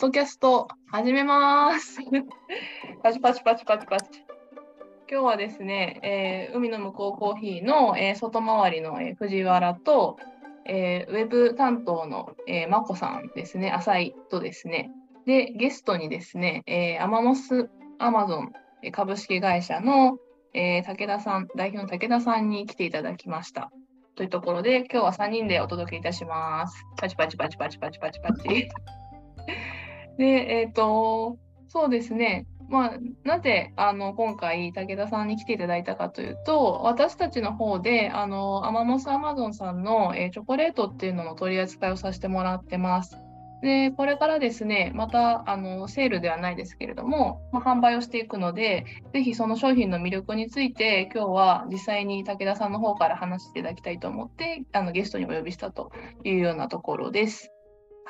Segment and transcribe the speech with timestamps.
[0.00, 1.98] ドキャスト始めます。
[3.04, 4.24] パチパチパチパチパチ。
[5.10, 10.16] 今日はですね、えー海の向こうコーヒーの、えー外回りの、えー藤原と、
[10.64, 14.90] えーウェブ担当の、えー、まこさんですね、浅井とですね、
[15.26, 18.52] で、ゲストにですね、えーアマモスアマゾン
[18.92, 20.16] 株式会社の、
[20.54, 23.70] えー武田さん、代表の武田さんに来ていただきました。
[24.14, 26.86] というところで、今日は3人でお届けいたします。
[26.96, 28.70] パチパチパチパチパチパチパチ。
[30.20, 31.38] で、えっ、と、
[31.68, 32.46] そうですね。
[32.68, 43.16] まあ、なぜあの今回武田さんに来ていただいたかというと私たちの方であのアマモスアマゾンさんの、えーチョコレートっていうのの取り扱いをさせてもらってます。
[43.60, 55.90] でこれからですねまたあのセールではないですけれども、まあ、販売をしていくのでぜひその商品の魅力について今日は実際に武田さんの方から話していただきたいと思ってあのゲストにお呼びしたと
[56.24, 57.52] いうようなところです。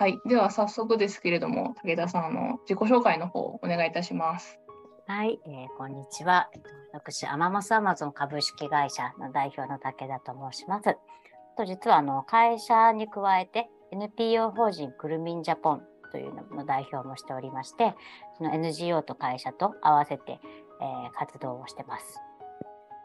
[0.00, 4.58] はい、では早速ですけれども武田さんの自己紹介の方お願いいたします。
[5.06, 6.48] はい、えーこんにちは。
[6.94, 10.96] 私、アマモスアマゾン株式会社の代表の武田と申します。
[11.58, 17.94] と実はあの会社に加えて NPO 法人クルミンジャポンというのの代表もしておりまして、
[18.38, 20.40] その NGO と会社と合わせて、
[20.80, 22.18] えー活動をしてます。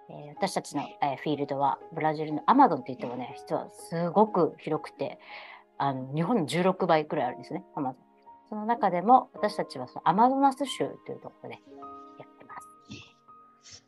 [0.10, 5.20] え私たちの、えフィールドはブラジルのアマゾンといってもね、実はすごく広くて、
[5.78, 8.06] あの日本の16倍くらいあるんですね、アマゾン。
[8.50, 13.84] その中でも私たちはそのアマゾナス州というところでやってます。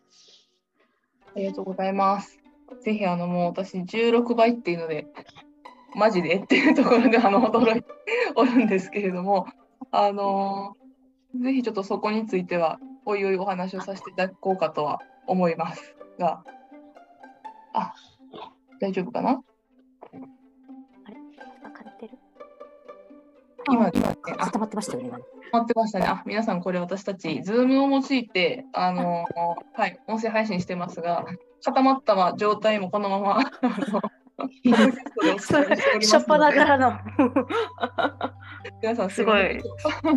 [1.35, 2.39] ありがとうございます。
[2.81, 5.07] ぜひあのもう私16倍っていうので
[5.95, 7.87] マジでっていうところであの驚いて
[8.35, 9.47] おるんですけれども
[9.91, 10.75] あの
[11.41, 16.43] ぜひちょっとそこについてはおいおいお話をさせていただこうかとは思いますが
[17.73, 17.93] あ
[18.79, 19.41] 大丈夫かな？
[23.69, 25.07] 今今ねあ固まってましたよね。
[25.09, 26.05] 今ね待ってましたね。
[26.07, 29.25] あ、皆さんこれ私たち、ズームを用いて、あの
[29.73, 31.25] はい、音声配信してますが、
[31.63, 33.41] 固まった状態もこのまま、
[34.45, 34.69] して
[35.17, 36.99] おります初っ端のでからの
[38.81, 39.59] 皆さんすごい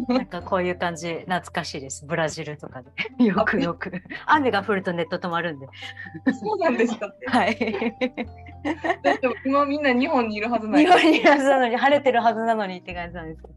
[0.09, 2.83] なんかこういう感じ懐かしいですブラジルとか
[3.19, 3.91] でよくよく
[4.27, 5.67] 雨が降るとネット止まるんで
[6.39, 7.11] そうなんですか。
[7.27, 7.87] はい
[9.03, 10.91] だって今みんな日本にいるはずない日。
[10.91, 13.55] 本にいるはずなのに晴れてるはずなのにって感じなんですけど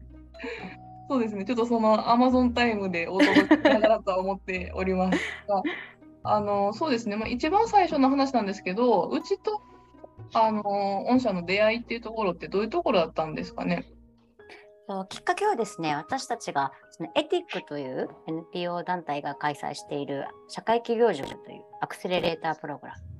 [1.08, 1.44] そうですね。
[1.44, 5.62] ちょっとその Amazon タイムでお届けしながらとは思っておりますが、
[6.22, 7.16] あのそうですね。
[7.16, 9.60] まあ一番最初の話なんですけど、うちと
[10.32, 13.84] あの御社の出会いっていうところってどういうところだったんですかね？
[15.08, 23.13] きっかけはですね私たちがそのエティックという NPO 団体が開催している社会企業塾というアクセレレータープログラム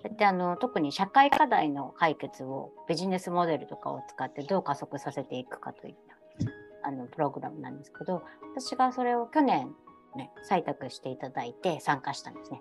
[0.00, 5.96] そうやってあの特に社会課題の解決をビジネスモデルとかを使ってどう加速させていくかという
[6.84, 8.22] あのプログラムなんですけど
[8.54, 9.74] 私がそれを去年、
[10.16, 12.60] ね、採択していただいて参加したんですね。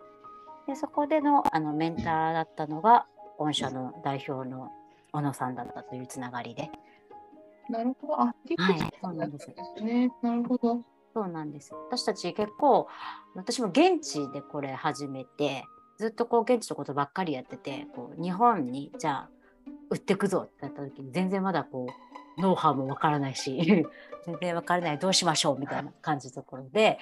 [0.68, 3.06] でそこでのあのメンターだったのが
[3.38, 4.70] 御社の代表の
[5.14, 6.70] 小野さんだったというつながりで
[7.70, 8.22] なるほど。
[8.22, 10.12] あ、はいックさんだったんですね。
[10.22, 10.82] なるほど。
[11.14, 11.74] そうなんです。
[11.90, 12.88] 私たち結構、
[13.36, 15.66] 私も現地でこれ始めて、
[15.98, 19.30] ずっとこう現地のことばっかりやってて、こう日本にじゃあ
[19.90, 21.88] 売ってくぞってなった時に全然まだこ
[22.38, 23.58] うノウハウもわからないし、
[24.26, 27.00] 全然わからないどうしましょうみたいな感じのところで、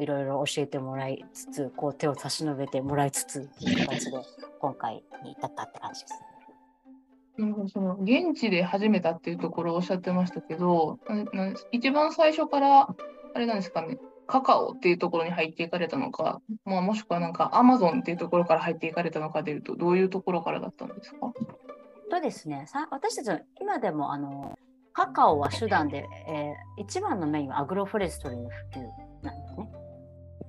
[0.00, 4.18] いろいろ教えてもらいつつ、こう手を差し伸べてもらいつつっていう形で
[4.58, 6.24] 今回に至ったって感じです。
[7.72, 10.98] その現地で始めたっていうところをおっしゃってましたけど、
[11.72, 12.94] 一番最初から
[13.34, 13.98] あれなんですかね。
[14.30, 21.18] カカオっていうところに入っていかれたのか、まあ、もしくはなんかアマゾンっていうところから入っていかれたのかでいうと、どういうところからだったんですか？
[22.10, 24.58] とですね、さ私たちの今でもあの
[24.92, 28.80] カカオは手段で、えー一番のメインはアグロフォレストリーの普及
[29.22, 29.70] なんですね。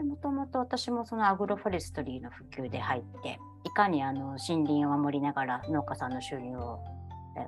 [0.04, 6.80] もともと私もそのアグロフォレストリーの普及で入っていかにあの森林を守りながら農家さんの収入を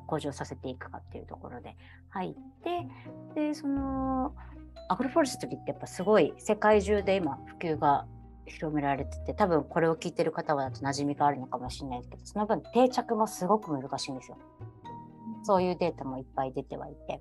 [0.05, 1.75] 向上させていくかっていうところで
[2.09, 2.33] 入っ
[2.63, 4.35] てでその
[4.89, 8.05] アグロフォレストリーってやっぱすごい世界中で今普及が
[8.45, 14.37] 広められてて多分これを聞いてる方は馴染みがあるのかもしれないですけどその分定着もすごく難しいんですよ。
[15.43, 17.19] そういうデータもいっぱい出てはいて。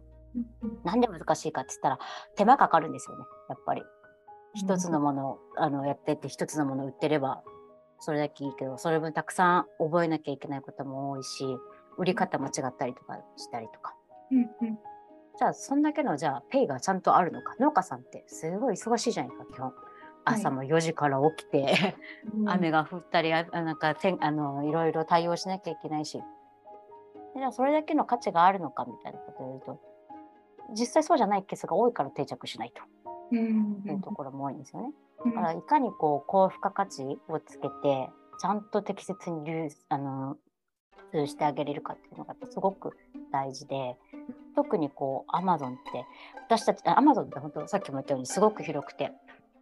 [0.83, 1.99] なんで難しいかって言ったら
[2.37, 3.25] 手間かかるんですよね。
[3.49, 3.83] やっぱり。
[4.55, 7.43] 一つのものをあのやってって一つのものを売ってれば
[8.01, 11.45] それだけいいけどそれ分たくさん覚えなきゃいけないことも多いし
[11.97, 13.95] 売り方も違ったりとかしたりとか
[15.39, 17.55] じゃあそんだけのじゃあペイがちゃんとあるのか。
[17.59, 19.73] 農家さんってすごい忙しいじゃないか基本。
[20.25, 21.97] 朝も4時から起きて、
[22.47, 26.19] 雨が降ったりあなんかてんあのいろいろ対応しなきゃいけないし。
[27.35, 29.81] でじゃあそれだけの価値があるのかみたいなことを言うと
[30.79, 32.83] 実際そうじゃないケースが多いから定着しないと。
[33.33, 33.83] うん。
[33.87, 34.93] いうところも多いんですよね。
[35.25, 35.35] うん。
[35.35, 40.37] だからいかにこう高付加価値をつけてちゃんと適切に流あの
[41.13, 42.97] 通してあげれるかっていうのがすごく
[43.31, 43.97] 大事で
[44.57, 46.07] 特にこうアマゾンって
[46.47, 49.13] 私たちアマゾンって本当さっきも言ったようにすごく広くて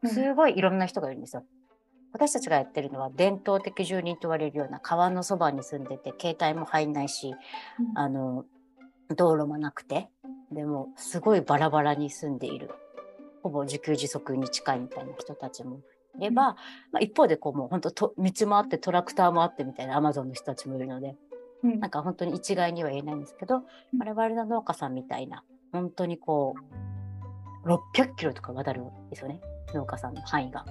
[0.04, 1.44] すごいいろんな人がいるんですよ。
[2.12, 7.34] 私たちがやってるのは伝統的住人と言われるような川のそばに住んでて携帯も入んないし
[7.78, 7.98] うん。
[7.98, 8.44] あの
[9.16, 10.08] 道路もなくて
[10.52, 12.70] でもすごいバラバラに住んでいる。
[13.42, 15.80] ほぼ自給自足に近いみたいな人たちも
[16.18, 16.56] いれば、
[16.92, 21.16] まあ、一方でこうもう本当と道もあってトラクターもあってみたいなアマゾンの人たちもいるので
[21.62, 21.80] うん。
[21.80, 23.62] なんか本当に一概には言えないんですけど
[23.98, 26.54] 我々の農家さんみたいな本当にこ
[27.64, 29.40] う600キロとか渡るんですよね。
[29.74, 30.64] 農家さんの範囲が。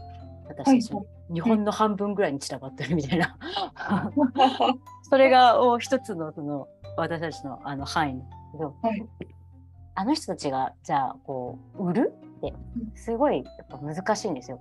[0.48, 3.38] 私たちの日本の半分ぐらいに散らばってるみたいな。
[5.04, 9.08] それがお一つのその私たちのあの範囲なんですけど、はい。
[9.96, 12.54] あの人たちがじゃあこう売るって
[12.96, 14.60] すごいやっぱ難しいんですよ。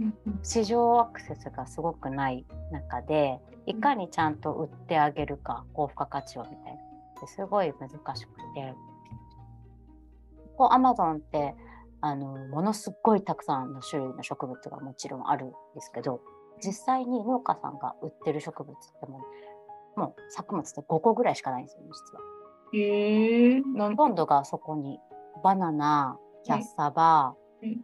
[0.00, 7.20] うん市場アクセスがすごくない中でいかにちゃんと売ってあげるか高付加価値をみたいな。
[7.20, 8.74] ですごい難しくて。
[10.56, 11.54] こうアマゾンって
[12.00, 16.20] あのものすごいたくさんの種類の植物がもちろんあるんですけど
[16.64, 19.20] 実際に農家さんが売ってる植物っても
[19.96, 22.20] うもう作物って5個ぐらいしかないんですよね実は。
[22.72, 25.00] へえほとんどがそこに
[25.42, 27.78] バナナキャッサバ、はい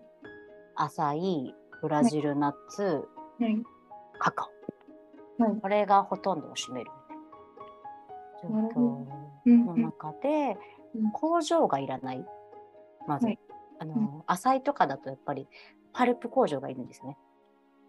[0.77, 3.09] アサイブラジルナッツ、
[3.41, 3.63] はい。
[4.19, 4.49] カカ
[5.39, 5.61] オ、はい。
[5.61, 6.91] これがほとんどを占める。
[8.43, 9.05] 状況
[9.47, 9.67] うん。
[9.67, 10.57] の中で、
[10.95, 11.11] うん。
[11.13, 12.25] 工場がいらない。
[13.07, 13.39] まず、はい。
[13.79, 15.49] あのアサイとかだとやっぱり
[15.95, 17.17] パルプ工場がいるんですね。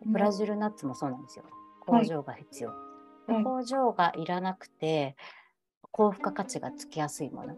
[0.05, 1.45] ブラジルナッツもそうなんですよ。
[1.85, 2.07] はい。
[2.07, 2.71] 工場が必要、
[3.43, 5.17] 工場がいらなくて
[5.91, 7.57] 高付加価値がつきやすいもの。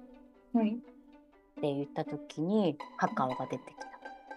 [0.54, 0.72] はい。
[0.74, 3.93] って言った時にカカオが出てきた。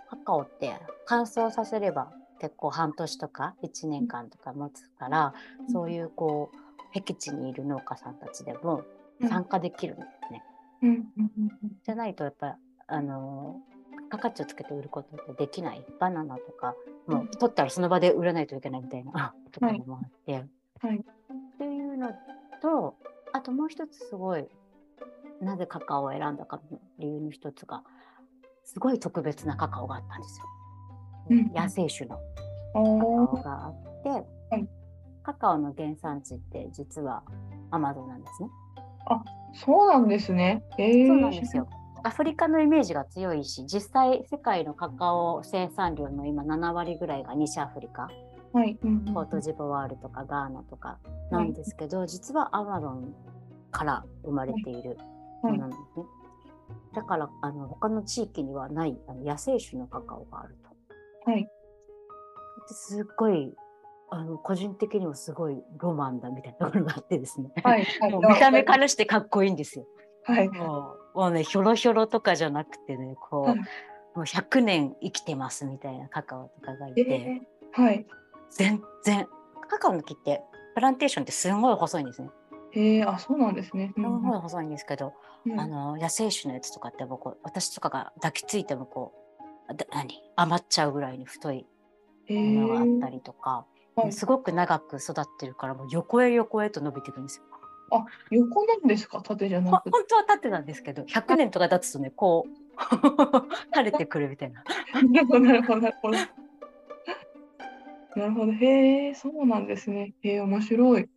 [0.09, 5.35] カカオって乾燥させれば結構半年とか1年間とか持つから、
[5.73, 6.57] そういうこう
[6.93, 8.83] 僻地にいる農家さんたちでも
[9.29, 10.43] 参加できるんですね。
[10.83, 13.61] うんうんうんじゃないとやっぱあの
[13.91, 15.85] 付加価値をつけて売ることってできない。
[15.99, 16.75] バナナとか
[17.07, 20.45] もう取ったらその場で売らないといけないみたいなところもあって、
[20.81, 20.97] はい。
[20.99, 22.11] っていうの
[22.61, 22.97] と
[23.33, 24.47] あともう一つすごい
[25.41, 27.83] なぜカカオを選んだかの理由の一つが
[28.67, 30.47] すごい特別なカカオがあったんですよ。
[31.31, 32.19] うん野生種の
[32.73, 34.69] カカオがあって、はい
[35.23, 37.23] カカオの原産地って実は
[37.73, 38.49] アマゾンなんですね。
[39.55, 40.63] そうなんですね。
[40.79, 41.69] へえそうなんですよ。
[42.05, 48.09] アフリカのイメージが強いし実際世界のカカオ生産量の今7割ぐらいが西アフリカ
[48.53, 48.79] はい。
[48.83, 50.99] うんうんコートジボワールとかガーナとか
[51.31, 53.15] なんですけど、実はアマゾン
[53.71, 54.97] から生まれている
[55.43, 56.05] ものなんですね。
[56.97, 61.31] だからあの他の地域にはないあの野生種のカカオがあると。
[61.31, 61.43] はい。
[61.43, 61.49] で
[62.69, 63.53] すっごい
[64.11, 67.51] あの個人的にもすごいロマンだみたいなところがあってですね。
[67.63, 67.85] はい。
[67.85, 69.87] はい もう見た目からしてかっこいいんですよ。
[70.25, 70.49] はい。
[70.49, 73.59] もうもうねひょろひょろとかじゃなくてねこう、はい
[74.15, 78.07] もう100年生きてますみたいなカカオとかがいえて、ーはい。
[78.49, 79.29] 全然
[79.69, 80.43] カカオの木って
[80.75, 82.31] プランテーションってすごい細いんですね。
[82.79, 83.93] へえあ、そうなんですね。
[83.97, 85.15] すごい細いんですけど、
[85.47, 89.13] うんあの野生種のやつとかってもうこう私とかが抱きついてもこ
[89.71, 90.21] うだ何？
[90.37, 91.67] 余っちゃうぐらいに太い
[92.27, 93.17] へものがあったり。
[93.17, 93.65] りとか、
[93.97, 97.45] はいすごく長く育ってるからもう横へ横へと伸びていくんですよ。
[98.31, 99.23] 横なんですか？
[99.23, 99.91] 縦じゃなほくて。
[99.91, 102.51] 本当は縦なんですけど100年とか経つとねこう
[103.73, 104.63] 垂れてくるみたいな。
[105.13, 106.17] なるほど、なるほど、なるほど。
[108.21, 108.53] なるほど。
[108.53, 110.13] へえ、そうなんですね。
[110.23, 111.09] へえ、面白い。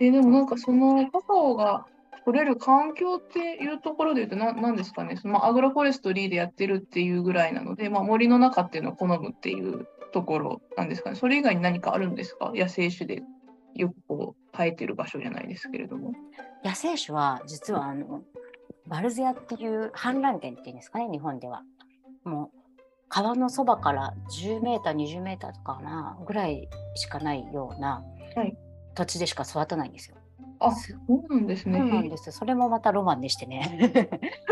[0.00, 1.86] え、でもなんかそのカカオが
[2.24, 5.16] 取れる環境っていうところで言うとな、なんですかね。
[5.16, 11.16] そのまあアグロフォレストリーでやってるっていうぐらいなので、まあ、森の中っていうのを好むっていうところなんですかね。
[11.16, 12.52] それ以外に何かあるんですか？
[12.54, 13.22] 野生種で
[13.74, 16.12] よくこう生えてる場所じゃないですけれども。
[16.64, 18.22] 野生種は実はあの
[18.86, 21.62] バルゼアっていう氾濫源っていうんですかね日本では。
[22.24, 22.58] もう
[23.08, 24.12] 川のそばから
[24.42, 28.02] 10メーター20メーターとかなぐらいしかないような
[28.36, 28.56] はい
[28.98, 30.16] 土地でしか育たないんですよ。
[30.58, 31.78] あ、そうなんですね。
[31.78, 32.32] そうなんですよ。
[32.32, 33.92] それもまたロマンでしてね。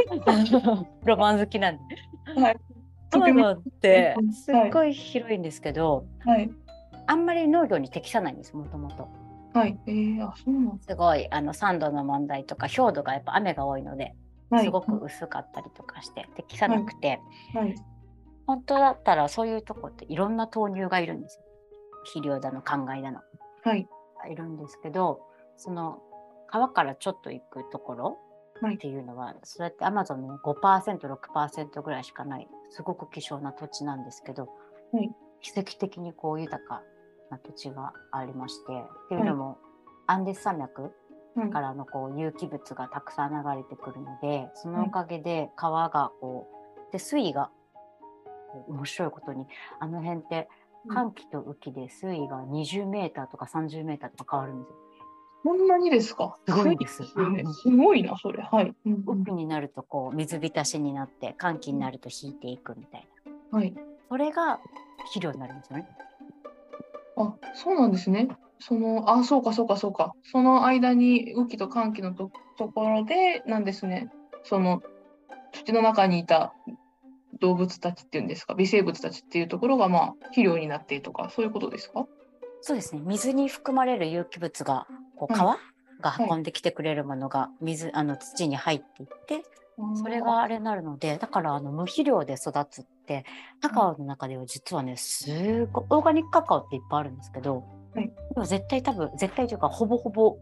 [1.05, 2.41] ロマン好きなんで。
[2.41, 2.57] はい。
[3.11, 6.49] アマゾンってはいすっごい広いんですけど、はい。
[7.09, 9.09] あんまり農業に適さないんですもともと。
[9.53, 9.77] はい。
[9.87, 14.15] えー、あ、そうなんですごいあの酸度の問題とか氷土がやっぱ雨が多いので
[14.51, 14.65] はい。
[14.65, 17.21] すごく薄かったりとかして適さなくて、
[17.53, 17.75] はい。
[18.47, 21.45] 本当だったらそういうとこっていろんな豆乳がいるんですよ。
[22.05, 23.21] 肥料だの考えだの
[23.65, 23.89] はい。
[24.27, 25.21] いるんですけど
[25.57, 26.01] その
[26.49, 28.19] 川からちょっと行くところ
[28.75, 34.49] っていうのは、そうやってアマゾンの5%、6%ぐらいしかない、すごく希少な土地なんですけど、
[34.93, 35.11] はい。
[35.41, 36.83] 奇跡的にこう豊か
[37.31, 39.59] な土地がありまして、っていうのも、
[40.07, 40.93] アンデス山脈
[41.35, 41.51] はい。
[41.51, 46.49] からのこう有機物がたくさん流れてくるので、そのおかげで川がこ
[46.89, 47.51] う、で水位が
[48.69, 49.47] 面白いことに
[49.81, 50.49] あの辺って
[50.89, 54.77] 寒気と雨季で水位が20メーターとか30メーターとか変わるんですよ。
[55.45, 56.37] こんなにですか？
[56.49, 57.15] すごいですす
[57.71, 58.43] ごいな、それ。
[58.43, 58.75] はい。
[58.85, 63.09] 雨季になるとこう水浸しになって寒気になると引いていくみたい
[63.53, 63.59] な。
[63.59, 63.75] はい。
[64.09, 64.59] それが
[64.99, 65.89] 肥料になるんですよね。
[67.17, 68.29] あ、そうなんですね。
[68.59, 70.15] その、あ、そうか、そうか、そうか。
[70.25, 74.11] その間に雨季と寒気のとところで、なんですね。
[74.43, 74.83] その
[75.53, 76.55] 土の中にいた
[77.41, 82.07] 動物たちっていうんですか、微生物たちっていうところが、まあ、肥料になってとか、そういうことですか？
[82.63, 83.03] そうですね。
[83.05, 85.59] 水に含まれる有機物がこうはい川
[86.01, 89.43] がはい運んできてくれるものが水あの土に入っていって
[89.95, 93.25] それがあれになるのでだからあの無肥料で育つって
[93.61, 97.65] カカオの中では実はねすごいオーガニックカカオっていっぱいあるんですけど、
[97.95, 98.07] はい。
[98.07, 100.37] でも絶対多分絶対というかほぼほぼ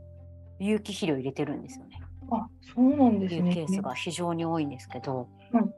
[0.58, 2.00] 有機肥料入れてるんですよね。
[2.30, 3.50] あ、そうなんですね。
[3.50, 5.28] いうケースが非常に多いんですけど、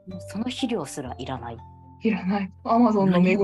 [0.09, 1.57] うんその肥料すらいらない
[2.03, 2.51] いらない。
[2.63, 3.37] アマゾンの恵み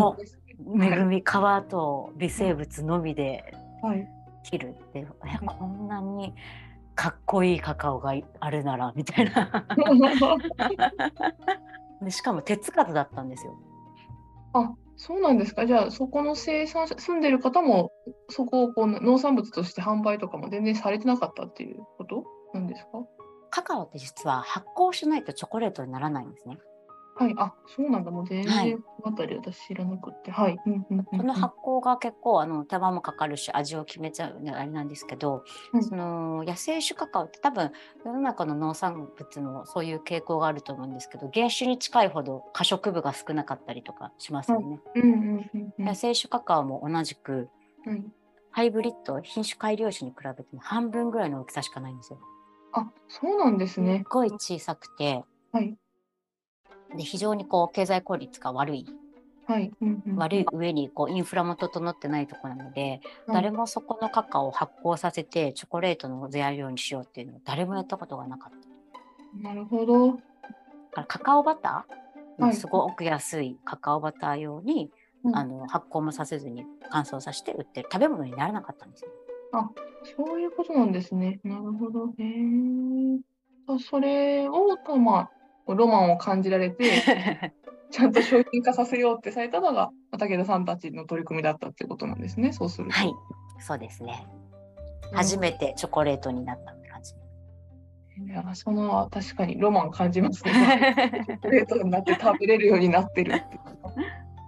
[0.79, 0.91] ね。
[0.95, 4.07] 恵み川と微生物のみではい。
[4.43, 6.33] 切るってえこんなに
[6.95, 9.65] かっこいいカカオがあるならみたいな
[12.01, 13.57] でしかも手つかずだったんですよ
[14.53, 15.65] あ、そうなんですか？
[15.65, 17.91] じゃあ、そこの生産者、住んでる方も、
[18.29, 22.99] そこをこう農産物として販売とかも全然されてなかったっていうことなんですか？
[23.53, 26.57] カカオって実は発酵しないとチョコレートにならないんですね
[27.15, 27.35] はい。
[27.37, 28.09] あ、そうなんだ。
[28.09, 30.31] もう全はい然、このあたり私知らなくって。
[30.31, 30.57] はい。
[30.57, 35.43] この発酵が結構あの手間もかかるし味を決めちゃうのあれなんですけど、
[35.73, 37.71] うんその野生種カカオって多分
[38.03, 44.79] 世の中の農産物もそういう傾向があると思うんですけど原種に近いほど可食部が少なかったりとかしますよね。
[44.95, 47.47] うんうんうんうん野生種カカオも同じく
[47.85, 48.11] うん。
[48.49, 52.19] ハイブリッド品種改良種に比べても半分ぐらいの大きさしかないんですよ。
[52.73, 54.03] あ、そうなんですね。
[54.09, 55.77] ごい小さくてはい。
[56.95, 58.85] で非常にこう経済効率が悪い
[59.45, 59.71] はい。
[59.81, 63.01] うんうん悪い上にこうインフラも整ってないところなので、はい
[63.33, 68.51] 誰もそこのカカオを発酵させてチョコレートの材料にしようっていうのを誰もやったことがなかっ
[69.41, 69.49] た。
[69.49, 70.11] なるほど。
[70.11, 70.21] だか
[70.97, 74.91] らカカオバター、はいすごく安いカカオバター用に、
[75.23, 79.09] うんあの発酵もさせずに乾燥させて売ってる食べ物にならなかったんですよ。
[80.15, 81.39] そういうことなんですね。
[81.43, 82.07] なるほど。
[82.17, 83.19] へえ。
[83.67, 85.29] あそれを、とま
[85.67, 86.85] あ、ロマンを感じられて、
[87.91, 92.51] ちゃんと商品化させようってされたのが、まあ武田さんたちの取り組みだったってことなんですね。
[92.51, 92.93] そうすると。
[92.93, 93.13] はい、
[93.59, 94.27] そうですね。
[94.37, 94.43] うん
[95.13, 97.13] 初めてチョコレートになったって感じ。
[98.25, 100.51] いや、その確かにロマン感じますね。
[101.25, 103.73] チョコレートになって食べれるようになってるっていうか。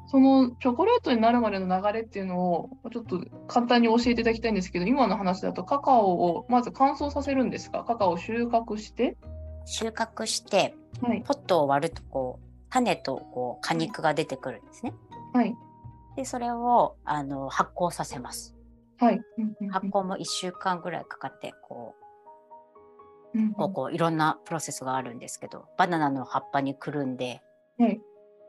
[0.08, 7.84] そのチョコレートになるまでの流れっていうのをちょっと簡単に教えていただきたいんですけど、今の話だとカカオをまず乾燥させるんですか？
[7.84, 9.18] カカオを収穫して、
[9.66, 14.94] 収穫してはい、ポットを割るとこう種とこう果肉が出てくるんですね。
[15.34, 15.56] はい、
[16.16, 18.56] でそれをあの発酵させます。
[18.98, 19.20] はい。
[19.72, 27.42] 発酵も1週間ぐらいかかってこうこういろんなプロセスがあるんですけどバナナの葉っぱにくるんで
[27.78, 28.00] はい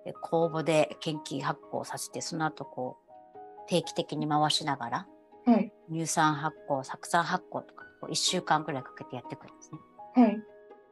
[0.06, 2.96] で酵母で研究発酵させてその後こ
[3.34, 5.06] う定期的に回しながら
[5.46, 9.78] はい、乳酸発酵酢酸発酵とかこう1週間ぐらいかけてやっていくんですね。
[10.14, 10.42] はい、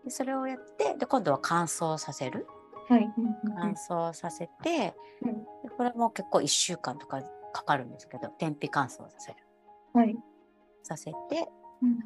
[0.04, 2.47] でそれをやってで今度は乾燥させる。
[2.88, 3.09] はい。
[3.56, 9.38] 乾燥させて、うこれも結構1週間とかかかるんですけど天日乾燥させる。
[9.92, 10.16] はい。
[10.85, 11.49] させて
[11.83, 11.99] うん。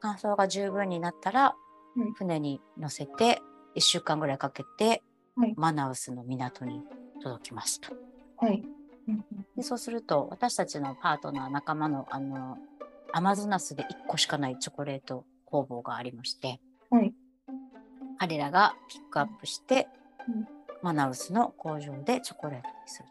[0.00, 1.54] 乾燥が十分になったら、
[1.96, 2.12] うん。
[2.12, 3.40] 船に乗せて
[3.76, 5.02] 1週間ぐらいかけて、
[5.36, 6.82] はいマナウスの港に
[7.22, 7.94] 届きますと。
[8.38, 8.62] はい。
[9.56, 12.58] でそうすると私たちのパートナー仲間のあの
[13.12, 17.12] アマゾナスで1個しかないチョコレート工房がありまして、はい
[18.18, 19.88] 彼らがピックアップして、
[20.26, 20.48] うん
[20.82, 23.08] マナウスの工場でチョコレートにする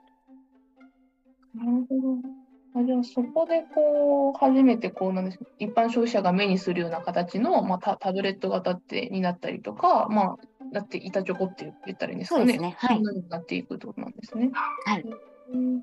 [1.57, 1.65] と。
[1.65, 2.79] なるほど。
[2.79, 10.37] あじゃあそこでこう初めてこうなんですか一般消費者が目にするような形の、まあ、タタブレット型ってになったりとか、まあ、
[10.73, 12.41] だって板チョコって言ったらいいんですかね。
[12.41, 12.75] そうですね。
[12.77, 13.01] はい。
[13.01, 14.51] なになっていくとなんですね。
[14.85, 15.05] はい
[15.53, 15.81] うん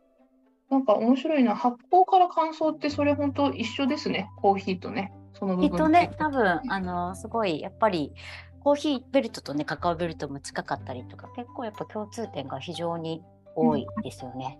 [0.70, 1.54] なんか面白いな。
[1.54, 4.30] 発酵から乾燥ってそれ本当一緒ですね。
[4.38, 5.12] コーヒーとね。
[5.34, 8.12] その部分きっとね、多分あのすごいやっぱり
[8.60, 13.22] コーヒーベルトとねカカオベルトも近かったりとか結構やっぱ共通点が非常に
[13.54, 14.58] 多いですよね。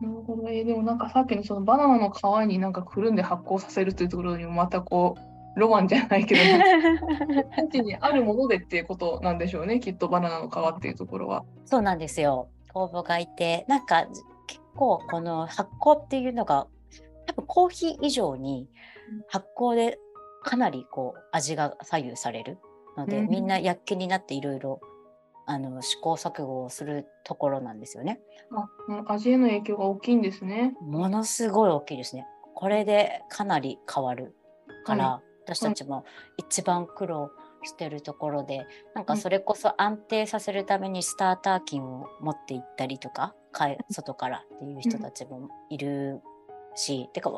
[0.00, 0.48] なるほど。
[0.48, 6.40] えーでもなんかさっきのそのバナナの皮になんかくるんで発酵させるというところにもまたこうロマンじゃないけど、
[7.62, 11.44] 現 地にあるものでっていうことなんでしょうね、きっとバナナの皮っていうところは。
[11.64, 12.48] そうなんですよ。
[12.72, 14.06] 酵母がいて、なんか
[14.46, 16.66] 結構この発酵っていうのが、
[17.26, 18.68] 多分コーヒー以上に
[19.28, 19.98] 発酵で
[20.42, 22.58] かなりこう味が左右される
[22.96, 24.80] ので、うんみんな躍起になっていろいろ
[25.46, 28.20] あの試行錯誤をするところなんですよね。
[28.52, 30.74] あうん味への影響が大きいんですね。
[30.80, 32.26] ものすごい大きいですね。
[32.54, 34.34] これでかなり変わる
[34.84, 36.04] から、私たちも
[36.36, 37.30] 一番苦労
[37.62, 43.34] してるところで、なんかそれこそ安定させるためにスターター菌を持っていったりとか、
[43.90, 46.20] 外からっていう人たちもいる
[46.74, 47.30] し、てか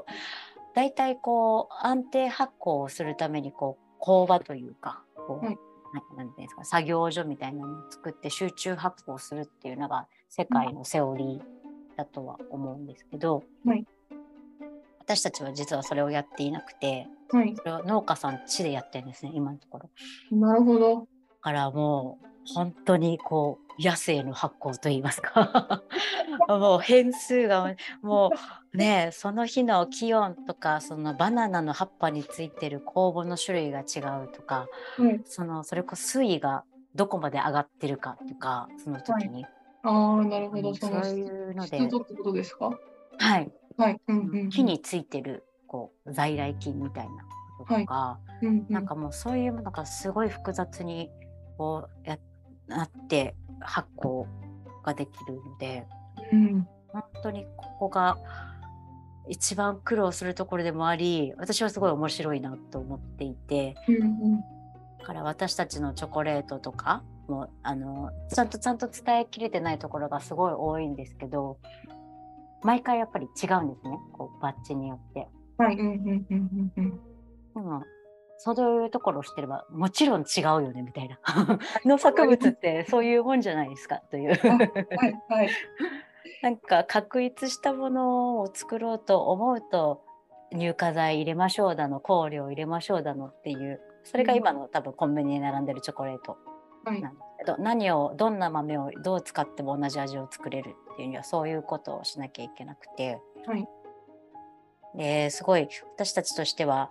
[0.75, 5.59] 大体こう安定発酵をするためにこう工場というか、こうはい
[5.93, 13.85] ななんていうんですか作業所みたいなのを作って集中発酵するっていうのが世界のセオリーだとは思うんですけど、はい
[15.13, 19.91] 私たちは実はそれをやっていなくてはい、それを農家さん地でやってるんですね今のところ。
[20.37, 20.97] なるほど。
[20.97, 21.07] だ
[21.41, 25.83] からもう本当にこう野生の発酵といいますか。
[26.49, 28.33] もう変数がも
[28.75, 34.67] うねその日の気温とかそのバナナの葉っぱについてる酵母の種類が違うとか
[34.99, 36.65] はい、そのそれこそ水位が
[36.95, 39.47] どこまで上がってるかとかその時に、
[39.85, 40.69] ああ、なるほど。
[40.69, 41.79] うんそういうので。
[41.79, 42.79] ってことですか？
[43.19, 44.01] はい、はい。
[44.09, 47.11] うんうんうん、木についてるこう在来菌みたいな
[47.59, 51.11] こととか、うんうん、なんかもうそういうものがすごい複雑に
[51.57, 52.19] こうや
[52.67, 54.27] なって発酵
[54.85, 55.87] ができるので
[56.33, 58.17] うん、本当にここが
[59.29, 63.99] 一番苦労するところでもあり私はすごい面白いなと思っていてうんう
[64.37, 64.41] ん、
[64.99, 71.59] だから私たちのチョコレートとかもあのちゃんとちゃんと伝えきれてないところがすごい多いんですけど
[72.63, 73.99] 毎回やっぱり違うんですね。
[74.13, 75.29] こうバッジによって。
[75.59, 77.01] はい、うんうんうんうん
[77.55, 77.85] でも
[78.39, 81.19] そういうところを知ってればもちろん違うよねみたいな。
[81.85, 84.41] 農作物ってそういうもんじゃないですかという。
[84.43, 84.59] うん。
[84.59, 84.69] はい
[85.29, 85.51] はい。
[86.43, 90.03] なんか確一したものを作ろうと思うと
[90.53, 96.37] 乳化剤入れましょうだの香料入れましょうだのっていうそれが今の多分コンビニに並んでるチョコレート
[96.85, 103.67] はいなんですけど、何をどんな豆をどう使っても同じ味を作れるっていうにはそういうことをしなきゃいけなくて、はい
[104.95, 106.91] ですごい私たちとしては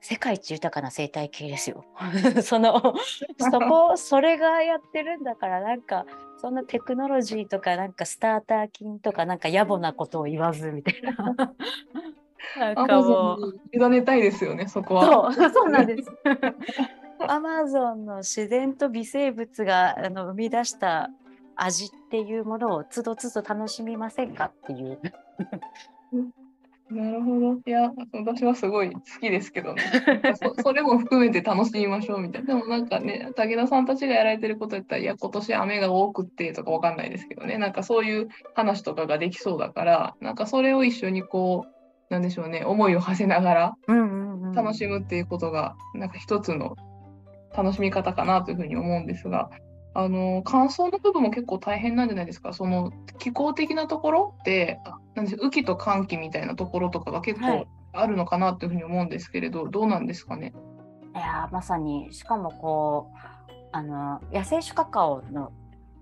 [0.00, 1.84] 世界一豊かな生態系ですよ。
[2.42, 2.94] その
[3.38, 6.06] そこそれがやってるんだからなんか
[6.40, 11.14] そんなテクノロジーとかなんかスターター菌とかなんか野暮なことを言わずみたいな。
[12.56, 15.32] なんアかもうマゾンに委ねたいですよね、そこは。
[15.32, 16.10] そうそうなんです。
[17.26, 21.10] アマゾンの自然と微生物があの生み出した
[21.58, 25.00] 味っていうものをつどつど楽しみませんかっていう。
[26.90, 27.52] なるほど。
[27.66, 29.82] いや、私はすごい好きですけどね。
[30.40, 32.54] そそれも含めて楽しみましょうみたいな。
[32.54, 37.58] でもなんかね、武田さんたちがやられてることやったら、いや、今年雨が多くってとかわかんないですけどね。
[37.58, 43.74] なんかそういう話とかができそうだから、なんかそれを一緒にこう、なんでしょうね、思いを馳せながら
[44.54, 46.74] 楽しむっていうことが、なんか一つの
[47.54, 49.50] 楽しみ方かなというふうに思うんですが、
[49.94, 57.68] あの乾燥の部分も結構大変なんじゃないですか、その気候的なところって、あなんで雨季と寒季みたいなところとかが結構はい。
[57.94, 60.52] あるのかなというふうに思うんですけれど、どうなんですかね？
[61.16, 62.12] いやーまさに。
[62.12, 65.52] しかもこうあの野生種カカオの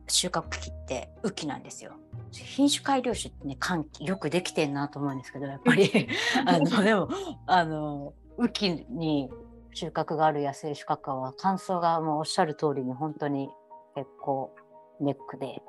[0.09, 1.93] 収穫期って雨季なんですよ。
[2.33, 6.09] 品種改良種ってね寒気よくできてんなと思うんですけどやっぱり。
[6.45, 7.09] あのでも
[7.47, 9.31] あの雨季に
[9.73, 13.49] 収穫がある野生種カカオは乾燥がもうおっしゃる通りに本当に
[13.97, 14.55] 結構
[15.01, 15.63] ネックで。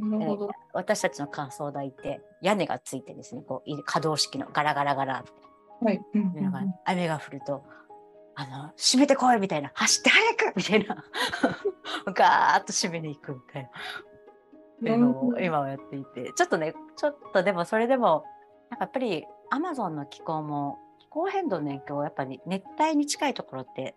[0.00, 0.50] なるほど。
[0.72, 5.30] 私たちの乾燥台って屋根がついてですねこうい可動式のガラガラガラって。
[5.84, 6.00] はい。
[6.14, 7.64] うんうん雨が降ると、
[8.34, 11.04] あの、閉めてこいみたいな、走って早くみたいな、
[12.12, 13.70] ガーッと閉めに行くみたい
[14.80, 18.24] な、のを今はやっていて、ちょっとね、ちょっとでもそれでも、
[18.70, 20.83] なんかやっぱりアマゾンの気候も、気
[21.14, 23.94] 候変動の影響はやっぱり熱帯に近いところって、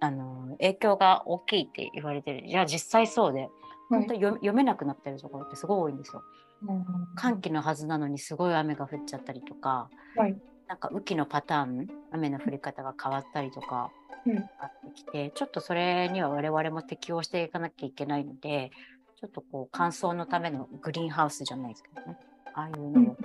[0.00, 2.44] あの、影響が大きいって言われてる。
[2.44, 3.48] いや、実際そうで、
[3.88, 6.22] 本当に読読めなくなってるところってすごい多いんですよ。
[6.66, 10.36] うん寒気のはずなのにすごい雨が降っちゃったりとか、はい。
[10.66, 13.92] なんか雨季のパターン雨の降り方が変わったりとか
[14.26, 14.38] うん。
[14.38, 18.72] あってきて、ちょっとそれには我々も適応していかなきゃいけないので
[19.20, 22.16] ちょっとこう乾燥のためのグリーンハウスじゃないですけどね。
[22.54, 23.18] ああいうのをち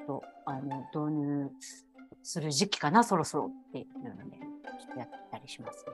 [0.00, 1.50] ょっとあの導入
[2.24, 4.36] する時期かなそろそろっていうので
[4.78, 5.92] ちょっとやったりしますね。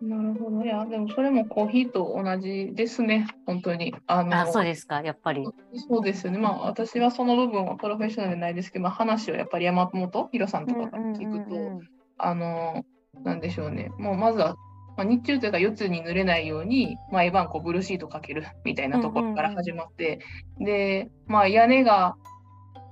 [0.00, 0.62] なるほど。
[0.62, 3.94] いや、でもそれもコーヒーと同じですね、本当に。
[4.06, 5.46] あのあそうですかやっぱり。
[5.88, 6.38] そうですよね。
[6.38, 11.80] まあ私はその部分はプロフェッショナルじゃないですけど、まあ、話をやっぱり山本博さんとかから聞くと、
[12.18, 12.84] あの、
[13.22, 14.56] なんでしょうね、もうまずは、
[14.96, 20.20] まあ、日中というか四つに濡れないように毎晩こうブルーシートかけるみたいなところから始まって、
[20.60, 22.16] で、まあ、屋根が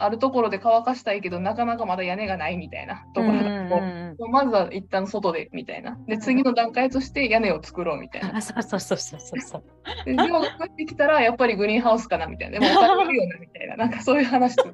[0.04, 5.98] あるところで乾かしたいけどなかなかまだ屋根がないみたいなところだと、うんうんまずは一旦外でみたいな。
[6.06, 8.36] で、次の段階として屋根を作ろうみたいな。
[8.36, 9.64] あそうそうそうそうそうそう。
[10.04, 12.60] で、量が増えてきたら、やっぱりグリーンハウスかなみたいな。
[12.60, 13.76] でもお金いるよなみたいな。
[13.76, 14.64] なんかそういう話と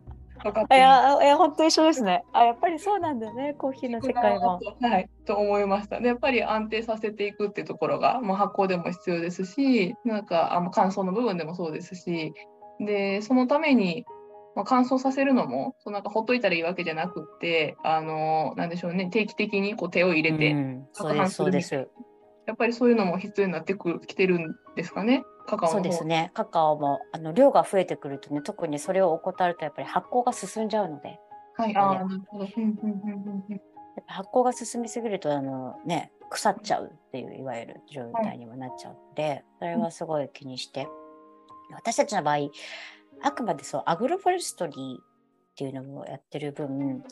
[0.42, 2.24] 分かっていや、いや本当一緒ですね。
[2.32, 4.60] あ、やっぱりそうなんだよね、コーヒーの世界も。
[4.80, 6.00] はい、と思いました。
[6.00, 12.32] で、やっぱり安定させていくっていうところが、まあ、発酵でも必要ですし、なんかあの乾燥の部分でもそうですし、
[12.80, 14.04] で、そのために、
[14.56, 21.88] まあ、乾燥させるのも、そうなんかほっといたらいいわけじゃなくって、あの、なんでしょうね、定期的にこう手を入れて、うん、そうです、そうです。
[22.46, 26.30] やっぱりそういうのも必要になってくるきてるんですかね、カカオのそうですね。
[26.32, 31.18] カカオもあの量が増えてくるとね、特にそれを怠るとやっぱり発酵が進んじゃうので、
[31.56, 32.46] はい、ああ、なるほど。
[34.06, 40.88] 発酵が進みすぎるとあのね腐っちゃうっていういわゆる状態にもなっちゃうので、それはすごい気にして、
[41.74, 42.48] 私たちの場合
[43.22, 45.04] あくまでそうアグロフォレストリーっ
[45.56, 47.02] ていうのをやってる分、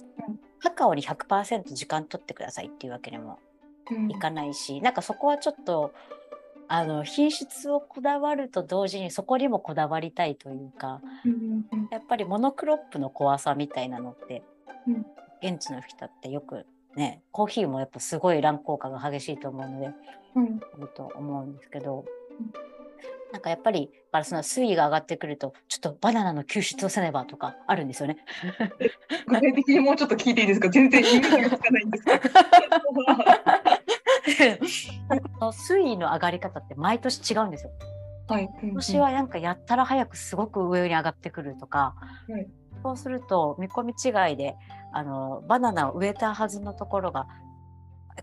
[0.60, 3.38] カカオに100%時間取ってくださいっていうわけにも
[3.90, 4.10] うん。
[4.10, 5.92] いかないし、なんかそこはちょっと
[6.68, 11.88] あの品質をこだわると同時にそこにもこだわりたいというかうんうんうん。
[11.90, 14.42] やっぱりモノクロップの怖さみたいなのって、
[14.86, 15.06] うん。
[15.42, 16.66] 現地の人ってよく
[16.96, 19.90] ねコーヒーもやっぱすごい乱効果が激しいと思うので
[20.34, 20.44] うん。
[20.46, 20.48] い
[20.80, 22.04] ると思うんですけど、
[22.40, 22.65] うん
[23.36, 28.16] なんかやっぱりだからその水位が上がってくるとちょっとバナナの救出をせねばとかあるんですよね。
[29.26, 30.70] 具体的にもうちょっと聞いていいですか？
[30.70, 32.18] 全然意味がつかないんですけ
[35.52, 37.72] 水位の上がり方って毎年違うんですよ。
[38.28, 38.48] はい。
[38.62, 41.94] 今年はなんかやったら早くすごく上に上がってくるとか、
[42.26, 42.46] はい
[42.82, 44.54] そうすると見込み違いで
[44.94, 47.26] あのバナナを植えたはずのところが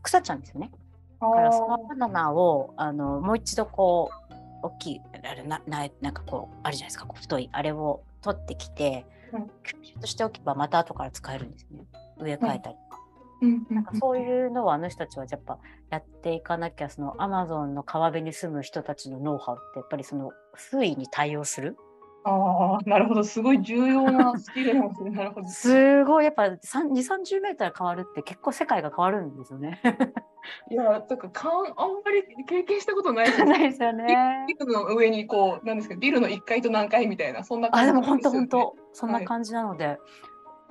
[0.02, 0.72] 腐っちゃうんですよね。
[1.20, 4.23] だだからそのバナナをあのもう一度こう
[4.64, 11.86] 大きいあれなななんかこうあるじゃないですかこう太いあれを取ってきて、うんキュッとしておけばまた後から使えるんですね。
[12.20, 13.02] 植え替えたりとか。
[13.42, 15.58] うんなんかそういうのをあの人たちはやっぱ
[15.90, 21.78] やっていかなきゃそのアマゾンの川辺に住む人たちのノウハウってやっぱりその水位に対応する
[22.24, 23.24] ああ、なるほど。
[23.24, 25.12] すごい重要なスキルなんですね。
[25.12, 25.48] なるほど。
[25.48, 26.90] すごいやっぱ2 3
[27.24, 29.82] 0メートル変わるって結構世界が変わるんですよね。
[30.70, 31.64] いや、とか、かん、あん
[32.04, 33.46] まり経験したことないです。
[33.46, 34.46] ないですよね。
[34.48, 39.98] ビルの上にこう、なんですか、ビルの1階と何階みたいな、そんなあ感じでも本当本当そんな感じなので、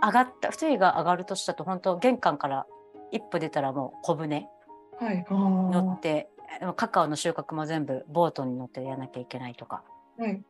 [0.03, 2.67] 上がった水位が上がる年だと本当玄関から
[3.13, 4.49] 一歩出たらもう小舟
[4.99, 5.25] はい。
[5.31, 6.29] 乗って
[6.77, 9.85] カカオの収穫も全部ボートに乗ってやらなきゃいけないとか
[10.19, 10.43] はい。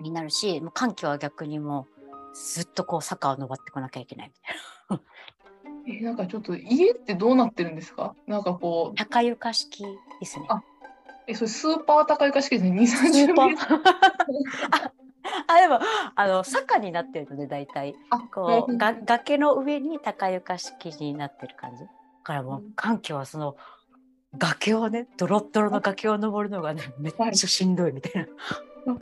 [0.00, 1.86] になるしもう寒気は逆にも
[2.32, 4.60] うずっとこう坂を登ってこなきゃいけないみたいな
[5.86, 8.14] え、なんかちょっと家ってどうなってるんですか？
[8.26, 9.84] なんかこう、高床式
[10.20, 10.46] ですね。
[10.48, 10.62] あ
[11.26, 12.72] え、それスーパー高床式ですね。
[12.72, 13.82] 2、スー30パーメートル。
[15.46, 15.80] あでも
[16.16, 21.84] あの坂になってるので大体あこう崖の上に高床式になってる感じ。
[21.84, 21.88] だ
[22.24, 23.56] からもううん寒気はその
[24.36, 28.26] 崖をねドロッドロの崖を登るのがねめっちゃしんどいみたい
[28.86, 28.96] な。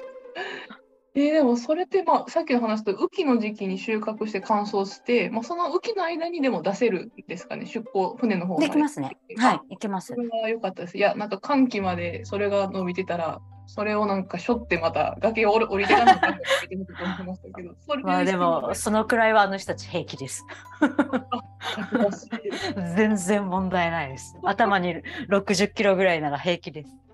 [1.18, 8.66] えーでもそれって、まあ、さっきの話と雨季の時期に収穫して乾燥して、まあ、その雨季の間にでも出せるんですかね、出港、船の方まで。
[8.66, 9.16] できますね。
[9.36, 10.16] はい、いけますそ。
[10.20, 10.96] れは良かったです。
[10.96, 17.74] いや、なんか寒気までそれが伸びてたら、それをなんかしょってまた崖を降りてかなかったら降りてみたと思いましたけど、
[18.10, 20.46] あでもそのくらいはあの人たち平気です。
[22.96, 24.38] 全然問題ないです。
[24.42, 27.07] 頭に60キロぐらいなら平気です。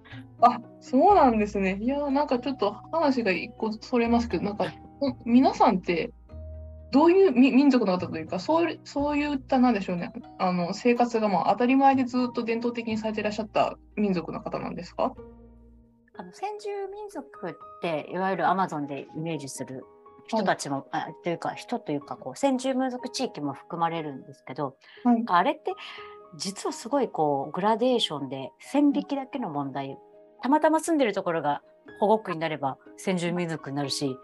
[0.46, 1.78] あ、そうなんですね。
[1.80, 4.66] いや、なんかちょっと話が一個それますけど、なんか
[5.00, 6.12] ほ皆さんって
[6.92, 15.14] どういうみ民族の方というか、そういそういったなんでしょうね、あの生活がまあ当たり前でずっと伝統的にされていらっしゃった民族の方なんですか？
[16.16, 19.84] あの先住民族っていわゆるアマゾンでイメージする
[20.28, 25.14] 人たちも、あというか人というかこう先住民族地域も含まれるんですけど、はい。
[25.16, 25.72] なんかあれって
[26.36, 29.98] 実はすごいこうグラデーションで線引きだけの問題
[30.44, 31.62] たまたま住んでるところが
[31.98, 34.14] 保護区になれば先住民族になるし。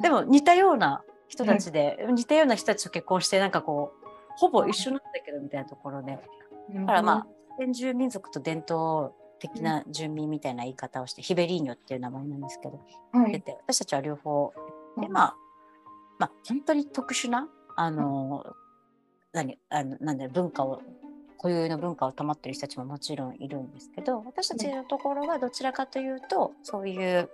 [0.00, 6.20] でも似たような人たちで、似たような人たちと結婚してなんかこうほぼ一緒なんだけどみたいなところで
[6.72, 7.26] だからまあ
[7.58, 14.52] 先住民族と伝統的な住民みたいな言い方をして、ヒベリーニョっていう名前なんですけど、あ、はい、出て私たちは両方。
[14.96, 15.12] でうん。
[15.12, 15.36] まあ
[16.20, 18.44] まあ本当に特殊なあの、
[19.32, 20.82] 何あのなんだろう文化を
[21.36, 27.30] 固有の文化を保ってる人たちももちろんいるんですけど私たちのところはどちらかというとそういう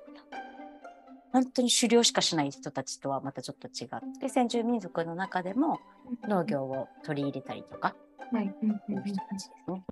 [1.33, 5.81] 本当に狩猟しかしない人たちとはまたちょっと違って先住民族の中でも
[6.29, 7.95] 農業を取り入れたりとか
[8.27, 9.83] っていう人たちですね。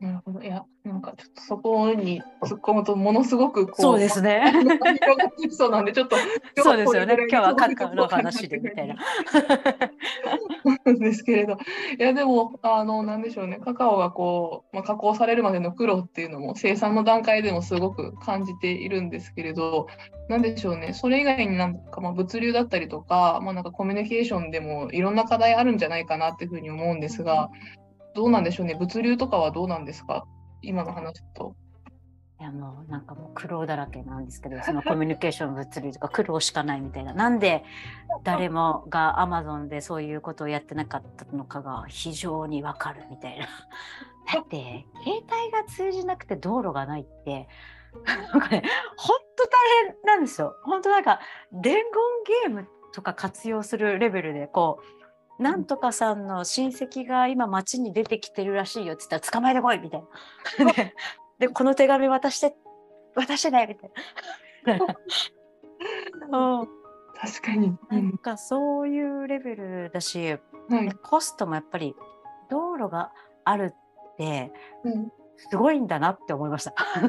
[0.00, 0.40] なるほど。
[0.40, 3.82] いや、なんかちょっとそこに突っ込むと、ものすごくこう。
[3.82, 4.52] そうですね。
[5.50, 6.16] そうなんで、 ちょっと。
[6.56, 7.16] そうですよね。
[7.28, 8.96] 今日はカカオの話でみたいな。
[11.00, 11.58] ですけれど、
[11.98, 19.86] いやでもあのなんでしょうね、カカオがこう、まあ、加工されるまでの苦労っていうのも生産の段階でもすごく感じているんですけれど、
[20.28, 27.50] なんでしょうね、それ以外になんかまあ物流だったりとか、まあ、なんかコミュニケーションでもいろんな課題あるんじゃないかなっていうふうに思うんですが、
[28.14, 30.26] どうなんでしょうね、物流とかはどうなんですか、
[30.62, 31.54] 今の話と。
[32.40, 37.12] いやもうなんかもう苦労だらけなんですけどそのコミュニケーション物流とか苦労しかないみたいな。
[37.12, 37.64] なんで
[38.22, 43.46] 誰もがアマゾンでそういうことをやってなかったのかが非常にわかるみたいな。
[44.32, 47.48] だって携帯が通じなくて道路がないって
[48.06, 48.62] なんかね
[48.96, 49.50] 本当大
[49.86, 50.54] 変なんですよ。
[50.62, 51.18] 本当なんか
[51.50, 51.82] 伝言
[52.44, 54.97] ゲームとか活用するレベルでこう
[55.38, 60.02] なんとかさんの親戚が今街に出てきてるらしいよって言ったら捕まえてこいみたい
[60.64, 60.72] な。
[60.72, 60.94] で
[61.38, 62.56] でこの手紙渡して
[63.14, 63.86] 渡してねみた
[64.74, 64.86] いな。
[67.20, 67.68] 確かに。
[67.68, 70.38] うなんんかそういうレベルだしは
[70.82, 71.94] いコストもやっぱり
[72.50, 73.12] 道路が
[73.44, 74.52] あるって
[74.84, 76.74] うんすごいんだなって思いました。
[76.76, 77.08] あの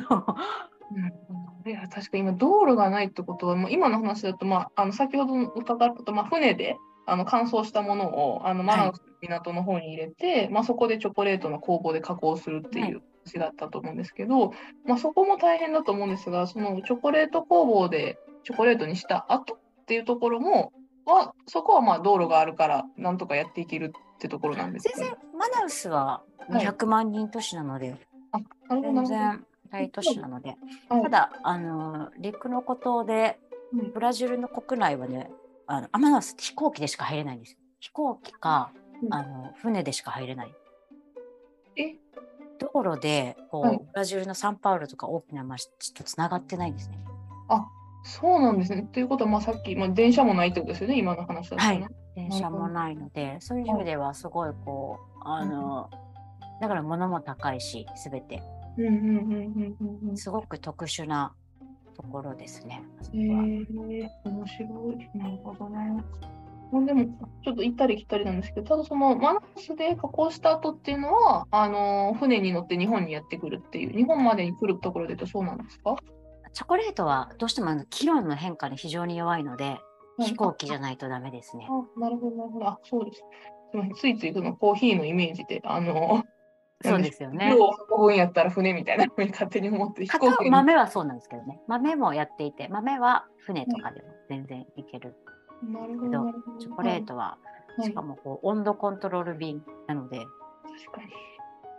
[0.92, 6.78] なるほどいや確かに今道路がないってことは、もう今の話だと、まあ、あの先ほど伺ったと、まあ、船で
[7.12, 14.54] あの乾燥したものをあのマナウスの港の方に入れて、まあ、そこでチョコレートの工房で加工するっていう話だったと思うんですけど、
[14.86, 20.72] まあ、そこも大変だと思うんですがそのチョコレート工房でチョコレートにした後っていうところも
[21.06, 27.96] はそこはまあ道路があるからなんとかやっていけるってところなんですね然マナウスは200万人都市なので、
[28.32, 30.56] あなるほどなる全然大都市なので、
[30.90, 31.04] ほど。
[31.04, 33.40] ただあの陸の孤島で
[33.72, 33.92] うん。
[33.92, 35.30] ブラジルの国内はね
[35.72, 37.60] あのアマナウスって飛行機でしか入れないんですよ。
[37.80, 38.72] 飛行機か、
[39.04, 40.54] うんあの船でしか入れない。
[41.78, 41.96] え？
[42.58, 46.98] 道路でこう、はいブラジルのサンパウロとか大きな町とつながってないんですね。
[48.04, 48.88] そうなんですね。
[48.92, 51.64] ということは、まあ、さっき、まあ、電車もないってことですよね、今の話だと、ね。
[51.64, 55.90] はい電車もないので、そういう意味ではすごいこうあの、
[56.62, 58.42] だから物も高いし全て
[58.78, 60.18] うんうんうんうんうんうん。
[60.18, 61.34] すごく特殊な
[62.02, 62.82] ところですね。
[63.14, 63.44] えは
[64.24, 65.18] 面白い。
[65.18, 66.02] なるほどね。
[66.72, 67.06] ほんでも、
[67.44, 75.96] ちょっと行ったり来たりなんですけど、ただそのマナスで加工した後っていうのは、あの船に乗って日本にやってくるっていう、日本までに来るところで言うとそうなんですか？
[76.54, 79.80] チョコレートはどうしてもあの気温の変化に非常に弱いので、
[80.20, 81.68] 飛行機じゃないとダメですね。
[81.70, 82.68] あ、なるほど、なるほど。
[82.68, 83.24] あ、そうです。
[84.00, 86.24] ついついそのコーヒーのイメージで、あの、
[86.82, 87.66] そうですよね量。
[87.66, 91.60] を運ぶんやったら船みたいなふうに勝手に思って、飛行機に豆はそうなんですけどね。
[91.68, 95.16] 豆もやっていて、豆は船とかでも全然いける。
[95.64, 96.34] なるほど。
[96.60, 101.14] チョコレートは、はいしかもこう温度コントロール便なので、確かに。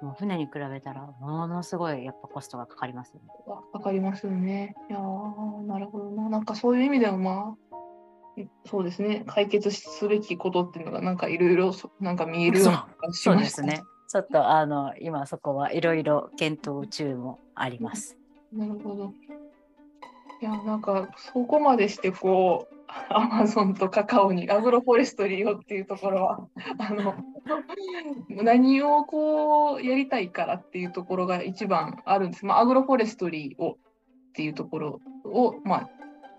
[0.01, 3.27] もう船に比べたらものすごいやっぱコストがかかりますよね。
[3.47, 4.75] わわかりますよね。
[4.89, 6.31] いやーなるほどな。
[6.31, 7.57] なんかそういう意味でもま
[8.37, 13.83] あ、いそうですね、解決すべきことっていうのがなんかいろいろそなんか見えるようなしそうましたですね。。
[14.11, 18.17] ちょっとあの今そこはいろいろ検討中もあります。
[18.53, 19.15] なるほど。
[20.43, 22.75] いや、なんかそこまでしてこう、
[23.09, 27.15] アマゾンとカカオにアグロフォレストリーをっていうところは、 あの、
[28.31, 32.45] 何をこうやりたいからっていうところが一番あるんです。
[32.45, 35.91] まあ、アグロフォレストリーをっていうところを、まあ、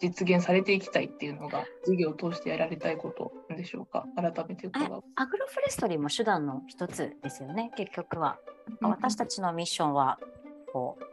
[0.02, 4.06] 実現されていきたいっていうのが、事業を通してやられたいことでしょうか？
[4.16, 5.04] 改めて伺う。
[5.16, 8.40] アグロフォレストリーも手段の一つですよね、結局は。
[8.82, 10.20] 私たちのミッションは、
[10.74, 11.04] こう、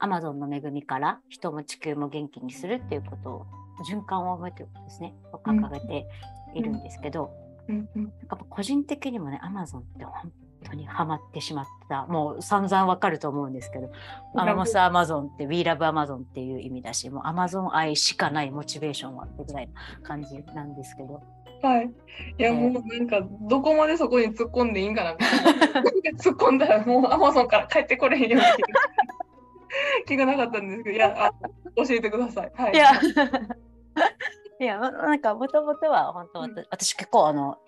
[0.00, 3.46] アマゾンの恵みから人も地球も元気にするっていうことを、
[3.88, 6.06] 循環を生むということですね、を掲げて
[6.54, 7.30] いるんですけど、
[7.68, 10.32] うんうんなんか個人的にもね、アマゾンって本
[10.64, 13.90] 当にハマってしまった、もう散々わかると思うんですけど、
[14.34, 21.22] アマモスアマゾンって、We Love Amazon っていう意味だし、もうアマゾン愛しかないモチベーションはってぐらいな感じなんですけど、
[21.62, 21.90] はい。
[22.38, 25.12] いや、えーもうなんか、どこまでそこに突っ込んでいいんかな。
[26.22, 28.46] 突っ込んだら、もうアマゾンから帰ってこれへんような
[30.06, 31.32] 気がなかったんですけど、いや、あ
[31.76, 32.52] 教えてください。
[32.54, 32.72] はい。
[32.72, 32.90] いや、
[34.60, 37.58] いや、まなんか、もともとは、本当、うん私結構、あの、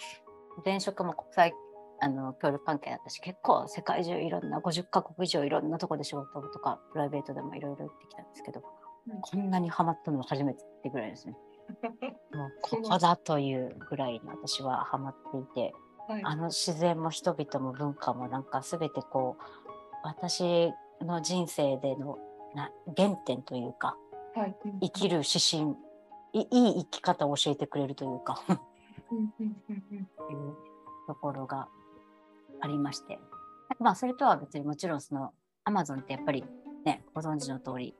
[0.64, 1.54] 前職も国際、
[2.00, 11.36] あの、協力関係だったし、結構、世界中いろんな、50カ国以上いろんなとこで仕事とか、プライベートでもいろいろ行ってきたんですけど、うんこんなにハマったのは初めてってぐらいですね。
[12.32, 15.74] もう、ここだというぐらいに私はハマっていて、
[16.10, 19.42] はいあの自然も人々も文化もなんか全てこう
[20.02, 22.18] 私の人生での
[22.52, 23.96] な原点というか
[24.34, 24.56] はい。
[24.80, 25.76] 生きる指針
[26.32, 30.56] いいい生き方を教えてくれるというかいう
[31.06, 31.68] ところが
[32.60, 33.18] ありまして。
[33.78, 35.32] まあそれとは別にもちろんその
[35.64, 36.44] アマゾンってやっぱり
[36.84, 37.94] ねご存知の通り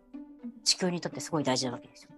[0.64, 2.11] 地球にとってすごい大事なわけですよ。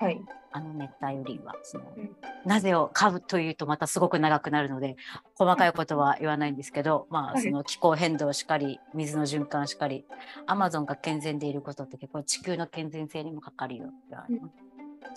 [0.00, 0.20] はい。
[0.52, 2.16] あの熱帯雨林はその、うん。
[2.44, 4.96] なぜを買うというとまたすごく長くなるので
[5.34, 7.38] 細かいことは言わないんですけど、まはい。
[7.38, 10.04] あその気候変動しかり水の循環しかり
[10.46, 14.50] アマゾンが健全でいることって結構地球の健全性にもかかるよって、うん。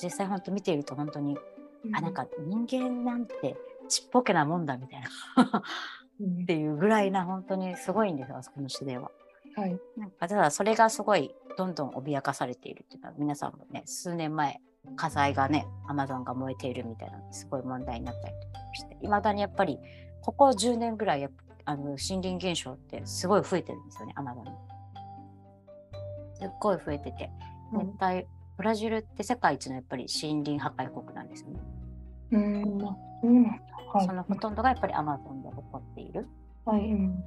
[0.01, 1.37] 実際本当見ていると本当に、
[1.93, 3.55] あなんか、か人間なんて
[3.87, 5.09] ちっぽけなもんだみたいな。
[5.37, 5.61] うん
[6.23, 9.11] っていうぐらいな本当にすごいんですよあそこの市では。
[9.55, 9.79] はい。
[9.97, 14.59] なんかただそれがすごいどんどん脅かされているっていうか皆さんもね数年前
[14.95, 19.79] 火災がねアマゾンが燃えているみたいなのすごい問題になったりとかしていまだにやっぱり
[20.21, 21.29] ここ10年ぐらいや
[21.65, 24.51] あの森林減少ってすごい増えてるんですよねアマゾンに。
[26.35, 27.31] すっごい増えてて
[27.73, 28.25] うん熱帯
[28.57, 31.59] ブラジルって世界一のやっぱり森林破壊国なんですよね。
[32.31, 33.76] うん、まあそうなんだ。
[33.93, 34.05] はい。
[34.05, 36.27] そのほとんどがやっぱりアマゾンで起こっている。
[36.65, 36.81] はい。
[36.81, 37.23] うん。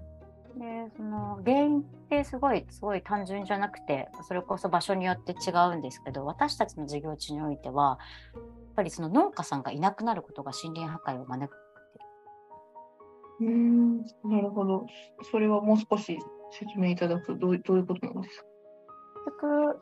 [0.59, 8.01] でその原因ってすごいすごい単純じゃなくてそれこそ場所によって違うんですけど私たちの事業地においては
[8.35, 11.57] やっぱりその農家さんがいなくなることが森林破壊を招く
[13.42, 14.87] うん、なるほど。
[15.31, 16.18] それはもう少し
[16.51, 18.44] 説明いただくとどうどういうことなんですか？
[19.27, 19.81] 結局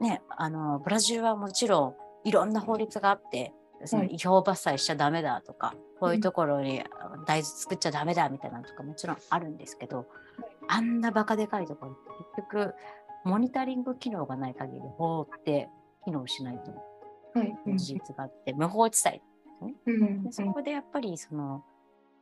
[0.00, 3.52] ねあのブラジルはもちろんいろんな法律があって
[3.84, 6.82] そのはい違法伐採しちゃダメだとか、こういうところに
[7.26, 10.06] 大豆作っちゃダメだみたいなのとかもちろんあるんですけど、
[10.68, 12.74] あんなバカでかいところって結局
[13.24, 15.68] モニタリング機能がない限り法って
[16.04, 16.72] 機能しないと
[17.38, 17.56] はい。
[17.66, 17.78] うん。
[17.78, 19.20] 事実があって、無法地帯
[19.86, 20.22] うん。
[20.24, 21.62] でそこでやっぱりその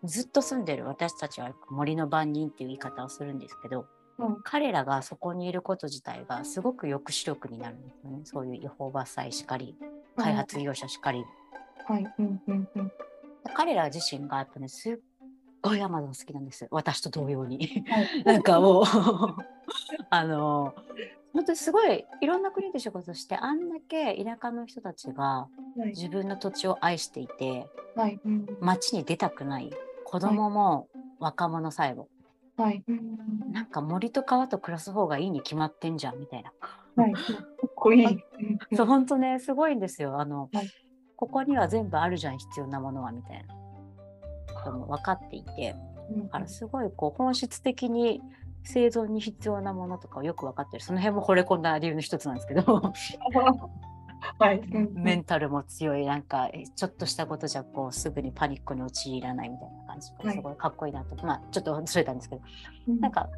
[0.05, 3.87] ずっと住んでる私たちは森の番人っていう言い方をするんですけど、
[4.19, 4.37] うん。
[4.43, 8.21] 彼らがそこにいること自体がすごく抑止力になるんですよね。
[8.25, 9.77] そういう違法伐採しかり
[10.17, 11.25] 開発業者しかり、
[11.89, 12.15] はい。
[12.19, 12.93] うんうんうん。
[13.55, 14.99] 彼ら自身がやっぱねすっ
[15.63, 18.09] ごいアマゾン好きなんです私と同様にはい。
[18.25, 18.85] なんかもう
[20.11, 20.75] あの
[21.33, 25.89] 本当にすごいいろんな国で仕事してあんだけ田舎の人たちがはい。
[25.91, 28.21] 自分の土地を愛していてはい。
[28.25, 28.47] うん。
[28.61, 29.71] 街に出たくない
[30.05, 32.09] 子供も若者さえも、
[32.57, 32.83] はい。
[32.87, 33.17] うん
[33.53, 36.53] なんか森と川と暮らす方がいいに決まってんじゃんみたいな。
[36.97, 37.13] はい。
[37.13, 37.21] か
[37.67, 38.05] っこいい。
[38.05, 40.21] うんそう本当ねすごいんですよ。
[40.21, 40.71] あの、はい
[41.17, 43.67] ここには全部あるじゃん必要なものはみたいな。
[44.57, 45.75] ことも分かっていて。
[46.11, 46.25] うん。
[46.25, 48.21] だからすごいこう本質的に
[48.65, 50.83] 生存に必要なものとかをよく分かってる。
[50.83, 52.93] その辺も惚れ込んだ理由の一つなんですけど。
[54.39, 54.59] はい。
[54.59, 62.43] うんメンタルも強いなんかえちょっとしたことじゃこうすぐにパニックに陥らないみたいな感じがすごいかっこいいなと、まあちょっと忘れたんですけど。
[62.89, 63.01] うん。
[63.01, 63.29] なんか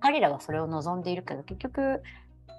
[0.00, 2.02] 彼らがそれを望んでいるけど結局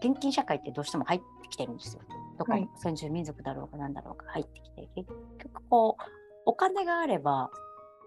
[0.04, 2.02] 現金社会ってどうしても入ってきてるんですよ。
[2.42, 2.62] どこはい。
[2.62, 5.10] も先住民族だろうが何だろうが入ってきて結
[5.44, 6.04] 局こう
[6.46, 7.52] お金があれば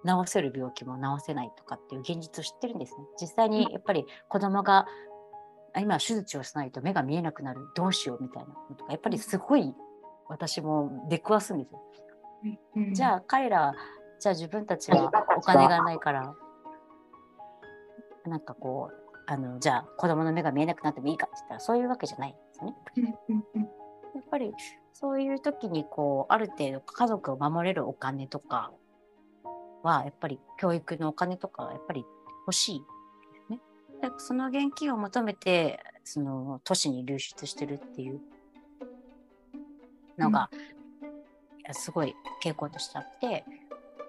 [0.05, 3.05] 治せる病気も治せないとかっていう現実を知ってるんですね。
[3.21, 4.87] 実際にやっぱり子供が
[5.73, 9.73] あ今手術をしないと目が見えなくなるどうしようみたいなのとかやっぱりすごい
[10.29, 11.83] 私も出くわすんですよ。
[12.77, 12.95] うん。
[12.95, 13.73] じゃあ彼ら
[14.19, 16.35] じゃあ自分たちはお金がないから
[18.27, 22.75] なんかこうあのじゃあ子供の目が見えなくなってもいいかって言ったらそういうわけじゃないんですよね。
[24.35, 24.53] ぱり
[24.93, 28.73] そういう時にこうある程度家族を守れるお金とか
[29.85, 32.05] はやっぱり教育のお金とかはやっぱり
[32.47, 32.85] 欲しいで
[33.47, 33.61] すね。
[34.03, 38.21] でその現金を求めてその都市に流出してるっていう
[40.19, 40.57] のが、い
[41.69, 43.45] やすごい傾向としてあって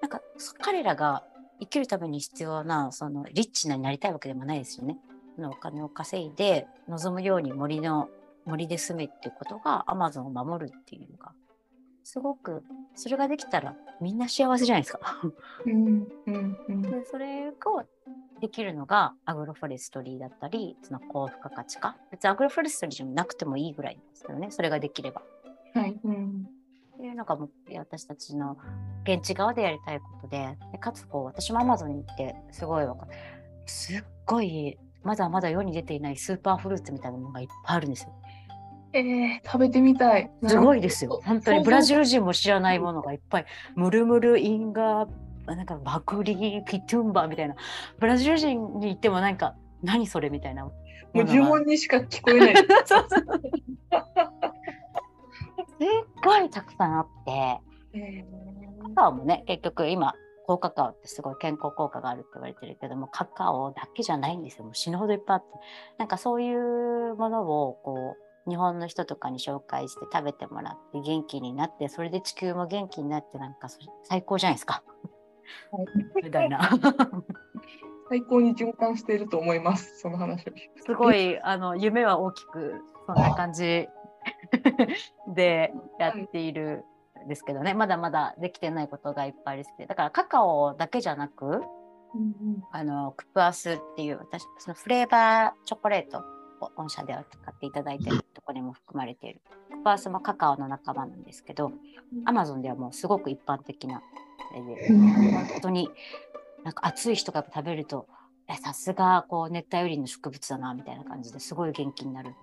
[0.01, 0.21] なんか
[0.61, 1.23] 彼らが
[1.59, 4.97] 生きるために必要なそのリッチなになりたいわけでもないですよね。
[5.37, 8.09] のお金を稼いで望むように森の
[8.45, 11.33] 森で住めっていうことがアマゾンを守るっていうのが
[12.03, 14.99] すごくそれができたらみんな幸せじゃないですか。
[15.65, 17.53] うんうんうんでそれを
[18.39, 25.23] できるのがアグロフォレストリーだったりその高付加価値化別にアグロフォレストリーじゃなくてもいいぐらいですよねそれができれば。
[25.73, 25.99] はい。
[26.03, 26.47] うん
[26.95, 28.57] っていうのがもう私たちの
[29.03, 33.07] 現地側でやりたいことででかつこう私もアマゾンに行ってすごいわか
[33.65, 38.13] すっごいまだまだ世に出ていないスーパーフルーツみたいなものがいっぱいあるんですよ。
[38.95, 40.31] えー、食べてみたい。
[40.47, 41.19] すごいですよ。
[41.25, 41.99] 本当にブラジル。
[41.99, 43.45] ル人も知らないものがいっぱい。
[43.75, 45.09] ムルムル、インガー、
[45.47, 47.55] なんかバクリ、ピトゥンバみたいな。
[47.99, 50.63] ブラジル人に言ってもなんか、何それみたいな。
[50.63, 50.71] も
[51.13, 52.55] う呪文にしか聞こえない。
[52.85, 53.23] そうそう
[55.67, 55.87] すっ
[56.23, 57.59] ごいたくさんあって、
[57.99, 58.25] え
[58.95, 60.13] カカオもね、結局今、
[60.47, 64.63] 高カカオってすごい健康効果があるって言われてるけども、カカオだけじゃないんですよ。
[64.63, 65.47] もう死ぬほどいっぱいあって。
[65.97, 73.67] なんかそういうものをこう日本の人とかに紹介して食べてもらって元気になってそれで地球も元気になってなんか
[74.03, 74.83] 最高じゃないですか。
[76.23, 76.69] みたいな。
[78.09, 80.53] 最高に循環していると思います、その話を
[80.85, 83.87] すごいあの夢は大きくそんな感じ
[85.33, 86.85] でやっている
[87.25, 87.73] んですけどね。
[87.73, 91.63] まだまだできてないことがいっぱいですだからカカオだけじゃなく、うんうん、
[92.71, 96.34] あのクプアスっていう私そのフレーバーチョコレートを
[96.75, 99.41] 御社では使っていただいてるところにも含まれている。
[99.71, 101.71] クプアスもカカオの仲間なんですけど、
[102.25, 104.01] アマゾンではもうすごく一般的な
[104.53, 105.89] で本当に
[106.63, 108.07] なんか暑い人が食べると
[108.63, 112.33] さすがこう熱帯雨林の植物だなみたいな感じですごい元気になる。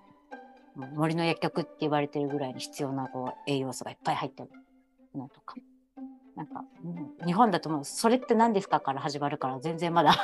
[0.95, 4.49] 森の薬局って言われてるぐらいに必要なこう栄養素がいっぱい入ってる
[5.15, 5.55] のとか。
[6.35, 10.15] なんか、うん、日本だともうそれって何ですかから始まるから全然まだ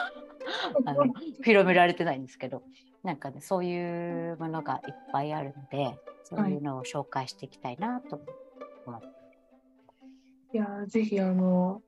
[0.86, 1.06] あの
[1.44, 2.64] 広められてないんですけど
[3.04, 8.16] なんかねそういうものがいっぱいあるのでそういうのを紹介していきたいなと
[8.86, 9.08] 思って。
[9.08, 9.20] はい
[10.52, 11.84] いやぜひあの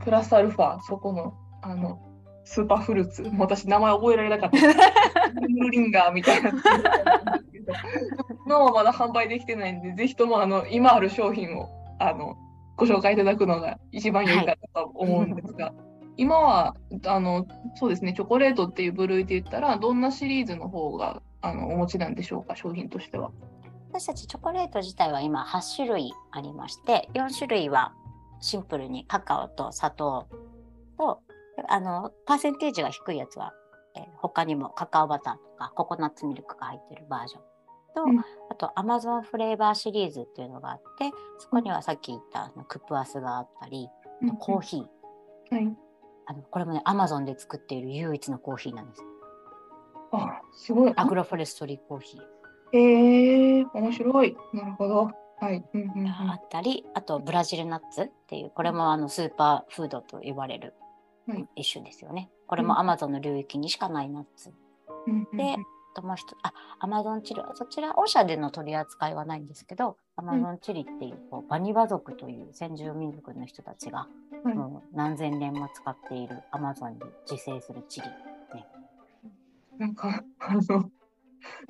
[0.00, 2.00] プラスアルファそこのあの
[2.44, 4.56] スーパーフルーツ私名前覚えられなかった。
[5.42, 6.50] ルリンガーみたいな。
[8.46, 12.38] のはまだ販売できてないんでぜひともあの今ある商品をあの
[12.76, 15.74] ご紹介いただくのが一番良いかなと思うんですが、はい、
[16.18, 17.46] 今はあの
[17.76, 23.30] そうですねチョコレートっていう部類で言ったらどんなシリーズの方があのお持ちなんでしょうか商品としては。
[23.90, 27.94] 私たちチョコレート自体は今8種類ありまして4種類は
[28.40, 30.26] シンプルにカカオと砂糖
[30.98, 31.22] と
[31.68, 33.54] あのパーセンテージが低いやつは、
[33.96, 37.42] えー、他にもカカオバターとかココナッツミルクが入ってるバージョン
[37.94, 43.88] と、うん、あとアマゾンフレーバーシリーズっていうのがあってそこにはさっき言ったクプアスがあったり、
[44.22, 45.76] うん、コーヒー、はい、
[46.30, 49.02] あのこれもねアマゾンで作っている唯一のコーヒーなんです。
[50.12, 52.20] あすごいアグロフォレストリーコーヒー。
[52.76, 54.36] へえー、面白い。
[54.52, 55.10] なるほど。
[55.40, 60.74] はい、うんうんうん、あったりあとブラジルナッツっていうこれもあのスーパーフードと言われる
[61.54, 62.28] 一種ですよね。
[62.46, 64.52] これもアマゾンの領域にしかないナッツ。
[65.06, 65.56] うん、で、
[65.94, 74.08] ともう一つあアマゾンチリそちら御社での取り扱いはないんですけどアマゾンチリっていうこうバニワ族という先住民族の人たちが、
[74.44, 76.98] もう何千年も使っているアマゾンに
[77.30, 78.66] 自生するチリ、ね。
[79.78, 80.90] なんかあの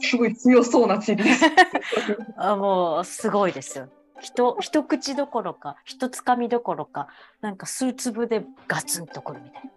[0.01, 1.45] すごい強そうなチリです。
[2.39, 3.89] あもうすごいですよ。
[4.21, 7.09] 一一口どころか一つかみどころか
[7.41, 9.71] なんか数粒でガツンとくるみたいな。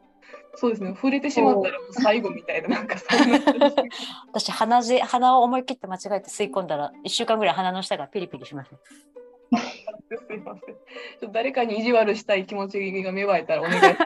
[0.56, 2.98] そうですね触れてしまったら最後みたいななんか
[4.32, 8.78] 私鼻血鼻を思い切って間違えて吸い込んだら1週間ぐらい鼻の下がピリピリしました。
[10.18, 10.76] すいません。
[10.76, 13.98] ちょっと誰かに意地悪したい気持ちが芽生えたらお願いします。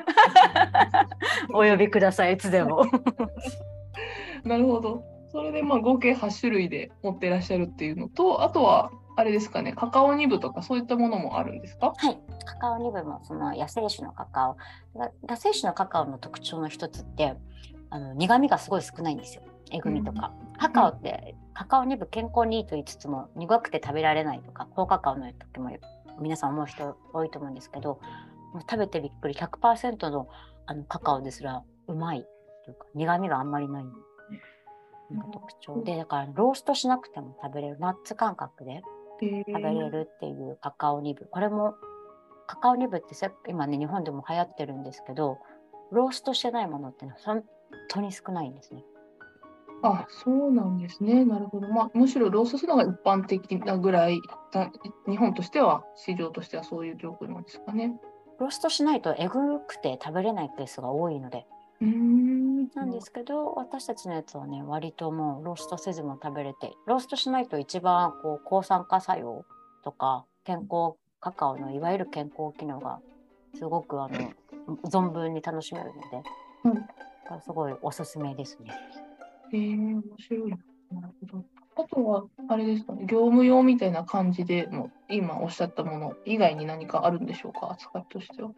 [1.53, 2.85] お呼びくださいいつでも。
[4.43, 5.03] なるほど。
[5.31, 11.93] それでまあ合計8種類で持ってらっしゃるっていうのとあとはあれですかねカカオニブとかそういったものもあるんですか？
[11.95, 12.19] はい。
[12.45, 14.57] カカオニブもその野生種のカカオ。
[15.27, 17.35] 野生種のカカオの特徴の一つって
[17.89, 19.43] あの苦味がすごい少ないんですよ。
[19.71, 25.71] えぐみとか、うん、カカオって、うん、カカオニブ健康にいいと言いつつも苦くて食べられないとか高カカオの時も
[26.19, 27.99] 皆さん思う人多いと思うんですけど
[28.53, 30.27] もう食べてびっくり100%の
[30.67, 32.25] あのカカオですらうまい
[32.65, 33.85] というか苦味があんまりない
[35.31, 35.83] 特徴。
[35.83, 38.81] で、だからローストしなくても食べれる、ナッツ感覚で
[39.19, 41.27] 食べれるっていうカカオニブ。
[41.31, 41.75] これも
[42.47, 43.15] カカオニブって
[43.47, 45.39] 今ね、日本でも流行ってるんですけど、
[45.91, 47.43] ローストしてないものって本
[47.89, 48.83] 当に少ないんですね。
[49.83, 51.25] あそうなんですね。
[51.25, 51.67] なるほど。
[51.67, 54.19] まあ、むしろローストするのが一般的なぐらい、
[55.07, 57.99] 日本としては、市場としてはそういう状況なんですかね。
[58.39, 61.45] ローストしないとえぐくて食べれないケースが多いので、
[61.85, 69.45] なんですけど私たちのやつはね割ともうローストせずも食べれてローストしないと一番こう抗酸化作用
[69.83, 72.99] とか健康カカオのいわゆる健康機能が
[73.55, 74.31] すごくあの
[74.83, 76.23] 存分に楽しめるので、
[76.65, 78.71] うん、すごいおすすめですね。
[79.51, 80.57] へえー、面白いな。
[80.91, 81.45] なるほど。
[81.77, 88.51] あとは、あれですかね、業務用みたいな感じでも、今おっしゃったもの以外に何かあるんでしょうか、扱いとしては。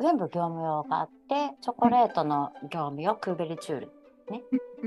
[0.00, 3.92] 全部業務用があってチョコレートの業務用クーベリチュール、
[4.30, 4.42] ね、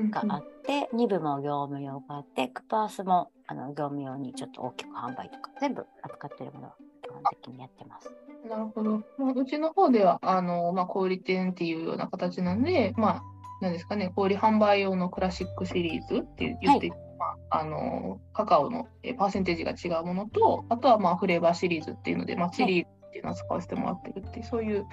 [0.09, 8.11] があって2部も業務用があってクパースもあの業務用にちょっと大きく販売とか全部扱ってるものは基本的にやってます。
[8.49, 9.03] なるほど。
[9.17, 13.21] まあ、うちの方ではあの、まあ、小売店っていうような形なんで、まあ、
[13.61, 18.87] なんですかね、小売販売用のクラシックシリーズって言って、はい、まあ、あのカカオの
[19.17, 22.87] パーセンテージが違うものと、あとはまあフレーバーシリーズっていうので、まあ、チリー
[23.18, 24.86] っていうのを使わせてもらってるっていう、そういう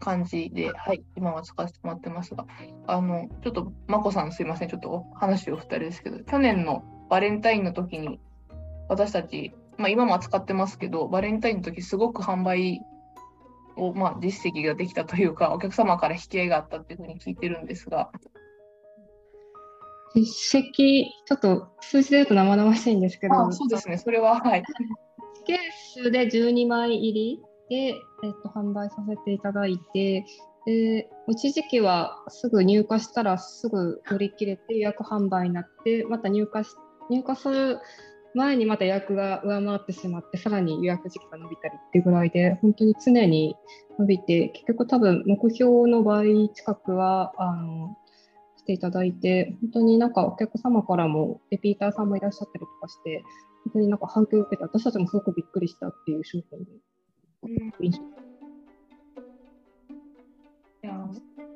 [0.00, 2.46] 感じで、はい、今は使わせてもらってますが、
[2.86, 8.20] あの、ちょっと、まこさんすいません、ちょっと話を2人ですけど、去年のバレンタインの時に
[8.88, 12.80] 私たち、まあ、今も扱ってますけどバレンタインの時すごく販売
[13.76, 18.10] を、まあ、実績ができたというかお客様から引き合いがあったっていうふうに聞いてるんですが。
[20.14, 23.52] 実績ちょっと数字で言うと生々しいんですけど。
[23.52, 23.98] そうですね。
[23.98, 24.64] それははい。
[25.46, 25.58] ケー
[26.02, 30.24] スで12枚入りで、えっと、販売させていただいて
[30.66, 36.70] で一時期はすぐ入荷したらすぐ売り切れて予約販売になってまた入荷し
[37.10, 37.78] 入荷する
[38.34, 43.56] 前にまた予約が上回ってしまってさらに予約時期が伸びたりっていうぐらいで本当に常に
[43.98, 47.96] 伸びて結局多分目標の倍近くはあの
[48.56, 53.24] していただいて本当になんかお客様からもリピーターさんもいらっしゃったりとかして
[53.64, 56.58] 本当になんか反響を受けて私たちもすごくびっくりしたっていう商品
[57.42, 57.48] で。
[57.82, 58.18] うん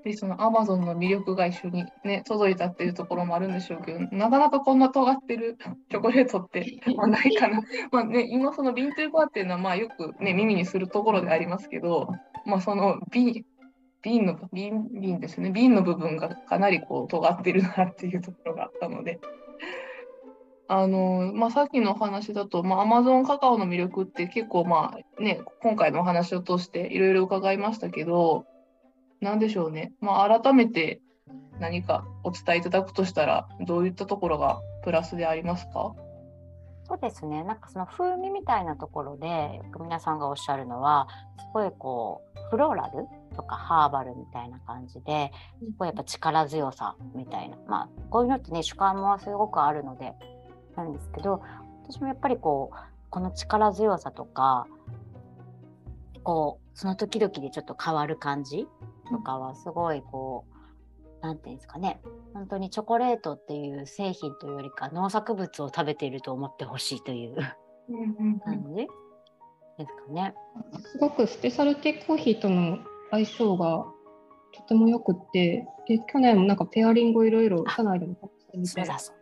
[0.05, 5.57] でそのアマゾンの魅力が一緒にね届いたっていうところもあるんでしょうけどなかなかこんな尖ってる
[5.91, 12.09] チョコレートってまあないかなまあね今そのビントゥーバーっていうのはまあよくね耳にするところでありますけど
[12.45, 13.45] まあその瓶
[14.03, 19.20] 瓶の瓶瓶ですね瓶の部分がかなりこう尖ってるなっていうところがあったので。
[20.75, 28.47] あのまあ、さっきのお話だと、まあ、アマゾンカカオの魅力って結構、まあね、今回のお話を通していろいろ伺いましたけど、
[29.20, 31.03] 何でしょうね、まあ、改めて
[31.61, 35.95] 何かお伝えいただくとしたら、どういったところがプラスでありますか？
[36.89, 41.07] そうですね、なんかその風味みたいなところで、よく皆さんがおっしゃるのは、
[41.39, 43.07] すごいこう、フローラル
[43.37, 50.14] とかハーバルみたいな感じで、すごいやっぱ力強さみたいな、まあ、こういうのってね、主観もすごくあるので、
[50.77, 51.43] なんですけど、
[51.85, 52.77] 私もやっぱりこう、
[53.11, 54.66] この力強さとか、
[56.23, 58.66] こう、その時々でちょっと変わる感じ
[59.11, 60.53] とかはすごいこう
[61.20, 62.01] 何て言うんですかね
[62.35, 67.37] 本当にチョコレートっていう製品というよりか農作物を食べていると思ってほしいという
[68.45, 68.87] 感じで
[69.87, 70.35] すかね。
[70.81, 72.79] すごくスペシャルティコーヒーとの
[73.11, 73.87] 相性が
[74.55, 78.70] とてもよくってで去年もなんかペアリングをいろいろ社内でもしてみて。
[78.70, 79.22] そうだそうだ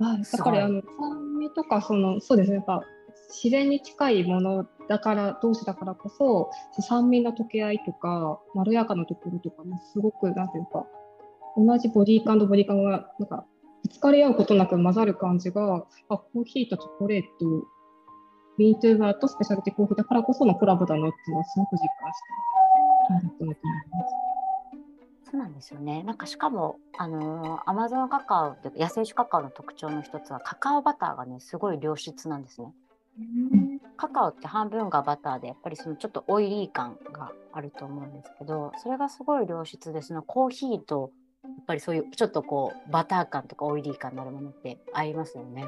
[0.00, 2.56] はい、やっぱりあの酸味とかそのそうですね。
[2.56, 2.82] やっぱ
[3.28, 10.86] 自然に近いものだから同士だからこそ酸味の溶け合いとかまろやかなところとかもすごくなんていうか
[11.56, 13.44] 同じボディ感とボディ感がなんか
[13.82, 17.66] ぶつかり合うことなく混ざる感じがあコーヒーとチョコレート
[18.58, 22.20] ビートゥーバーとスペシャルティコーヒーだからこそのコラボだなっていうのはすごく実感し
[23.38, 24.27] て、はい、
[25.30, 26.02] そうなんですよね。
[26.04, 32.72] なんかしかも、あのー、アマゾンカカオって野生種カカオの特徴の一つはカカオバターがねすごい良質なんですね。
[33.96, 41.10] カカオって半分がバターでやっぱりそのちょっとオイリー感があると思うんですけどそれがすごい良質でそのコーヒーと
[41.42, 45.64] やっぱりそういうちょっとこうバター感とかオイリー感のあるものって合いますよね。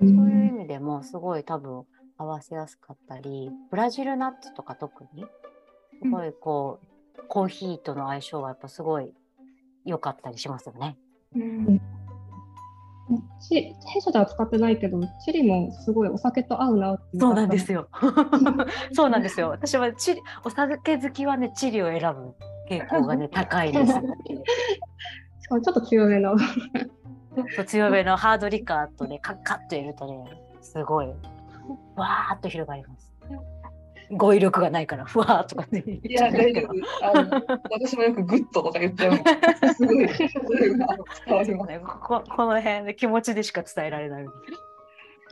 [0.00, 1.84] そういう意味でもすごい多分
[2.18, 5.24] 合わせやすかったりブラジルナッツとか特に
[6.02, 6.93] すごいこう、うん、
[7.28, 9.12] コーヒーとの相性はやっぱすごい
[9.84, 10.96] 良かったりしますよね。
[11.34, 11.80] うん。
[13.40, 17.88] ち弊社では使ってないけどチリもすごいお酒と合うなそうなんですよ。
[18.92, 19.50] そうなんですよ。
[19.50, 22.34] 私はチリお酒好きはねチリを選ぶ
[22.68, 23.92] 傾向がね高いです。
[25.40, 26.36] しかもちょっと強めの。
[26.38, 30.24] ちょっと強めのハードリカーとねカッカッと入れるとね
[30.60, 31.08] すごい
[31.96, 33.12] わーっと広がります
[34.16, 35.84] 語彙力がないからふわーとかね。
[36.02, 36.72] いや、大丈夫。
[37.02, 39.74] あの私もよくグッととか言っちゃう。
[39.74, 41.80] すごい、伝わります。
[41.80, 44.24] ここの辺で気持ちでしか伝えられない。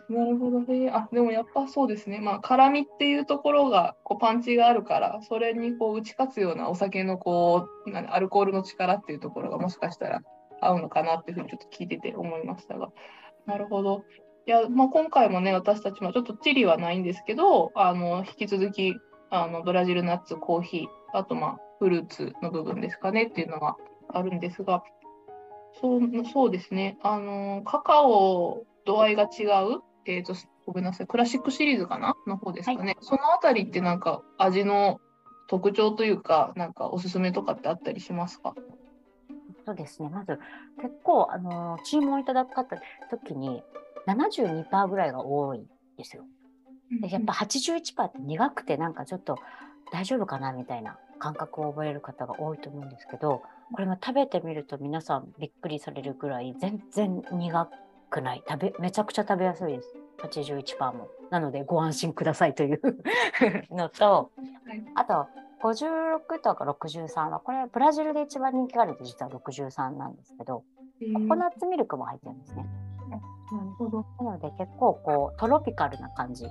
[0.09, 0.91] なるほどね。
[0.91, 2.21] あでもやっぱそうですね。
[2.21, 10.21] まあ辛みっていうところがこうパンチがあるからそれにこう打ち勝つようなお酒のこうアルコールの力っていうところがもしかしたら
[10.61, 12.89] 合うのかなっていうふうにちょっと聞いてて思いましたが。
[13.47, 14.05] なるほど。
[14.47, 18.97] いや、まあ、今回もね、私たちもちょっとチリはないんですけど、あの引き続き
[19.31, 23.77] あのブラジルナッツ、コーヒー、あと、まあ、フルーツの部分ですかねっていうのは
[24.09, 24.83] あるんですが、
[25.81, 26.01] そう
[26.33, 30.35] そうですね、あのカカオ度合いが違う、えーと、
[30.67, 32.15] ごめんなさい、クラシックシリーズかな？
[32.27, 35.01] の方ですかね、はい、そのあたりってなんか味の
[35.49, 38.55] 特徴というか、なんかおすすめとかってあったりしますか？
[39.65, 40.39] そうですね、まず
[40.81, 42.77] 結構、あの注文いただく方
[43.11, 43.63] 時に
[44.07, 46.25] 72%ぐらいが多いですよ。
[47.01, 49.39] でやっぱ81%って苦くてなんかちょっと
[49.93, 53.43] 大丈夫かなみたいな感覚を覚える方が多いと思うんですけど
[53.73, 57.69] これも食べてみると皆さんびっくりされるぐらい全然苦
[58.11, 58.43] くない。
[58.47, 59.95] 食べめちゃくちゃ食べやすいです。
[60.23, 61.09] 81%も。
[61.31, 62.81] なのでご安心くださいという。
[63.75, 64.31] のと、
[64.95, 65.27] あと
[65.63, 70.65] 56とか63はこれブラジルで一番人気があるって実は63なんですけど
[71.15, 72.67] ココナッツミルクも入ってるんですね。
[73.13, 74.07] なるほど。
[74.25, 76.47] なので結構こうトロピカルな感じ。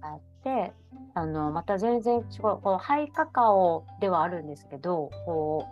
[0.00, 0.72] あって
[1.14, 5.66] あのまた全然違うこうハイカカオではあるんですけどこ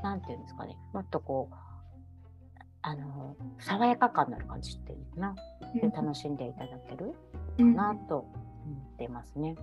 [0.00, 0.76] うなんていうんですかね。
[0.92, 1.54] もっとこう
[2.82, 5.34] あの爽やか感のある感じっていうのかな。
[5.80, 7.14] で楽しんでいただける
[7.58, 8.26] うんなと思
[8.94, 9.56] ってますね。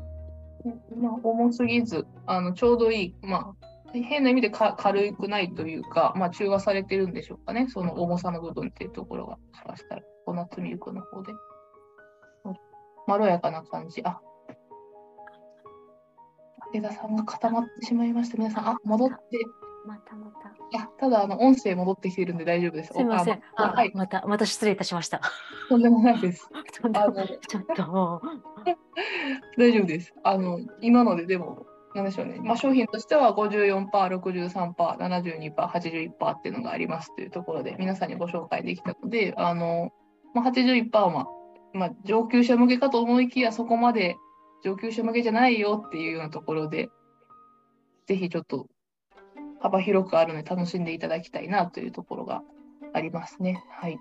[0.96, 3.68] まあ、重すぎずあのちょうどいい、まあ、
[4.02, 11.34] 変な意味でか軽くないというか、まあ、中和されてるんでしょうかね、その重さの部分っていうところが、もしかしたら、ココナッツミルクの方で。
[13.06, 14.02] まろやかな感じ。
[14.04, 14.20] あ
[16.74, 18.38] 武田さんが固まってしまいました。
[18.38, 19.16] 皆さん、あ戻って、
[19.86, 20.54] またまた。
[20.80, 22.94] あただあの、音声戻ってきているんで大丈夫です。
[22.94, 23.34] すみません。
[23.56, 25.22] あ、あはい、またまた失礼いたしました。
[25.70, 26.50] とんでもないです。
[26.72, 28.22] ちょっと
[29.58, 30.14] 大丈夫です。
[30.24, 39.92] あの今のででも、なんでしょうね、まあ、商品としては54%、63%、72%、81%っていうのがありますというところで、皆さんにご紹介できたので、あの
[40.34, 41.28] まあ、81%は、
[41.74, 44.16] まあ、上級者向けかと思いきや、そこまで
[44.64, 46.90] 上級者向けじゃないよっていうようなところで、
[48.08, 48.68] ぜひちょっと
[49.62, 52.42] 幅広くあるので楽しんでいただきたいなというところが
[52.94, 53.64] ありますね。
[53.70, 54.00] はい。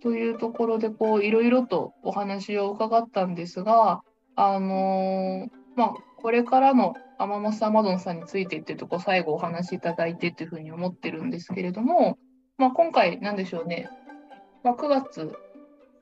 [0.00, 4.02] というところで、こう、いろいろとお話を伺ったんですが、
[4.36, 12.18] あのーまあ、これからのアマモスアマゾンさんについてっていうところ、最後お話しいただいてというふうに思ってるんですけれども、
[12.58, 13.88] まあ、今回、なんでしょうね、
[14.64, 15.32] まあ、9月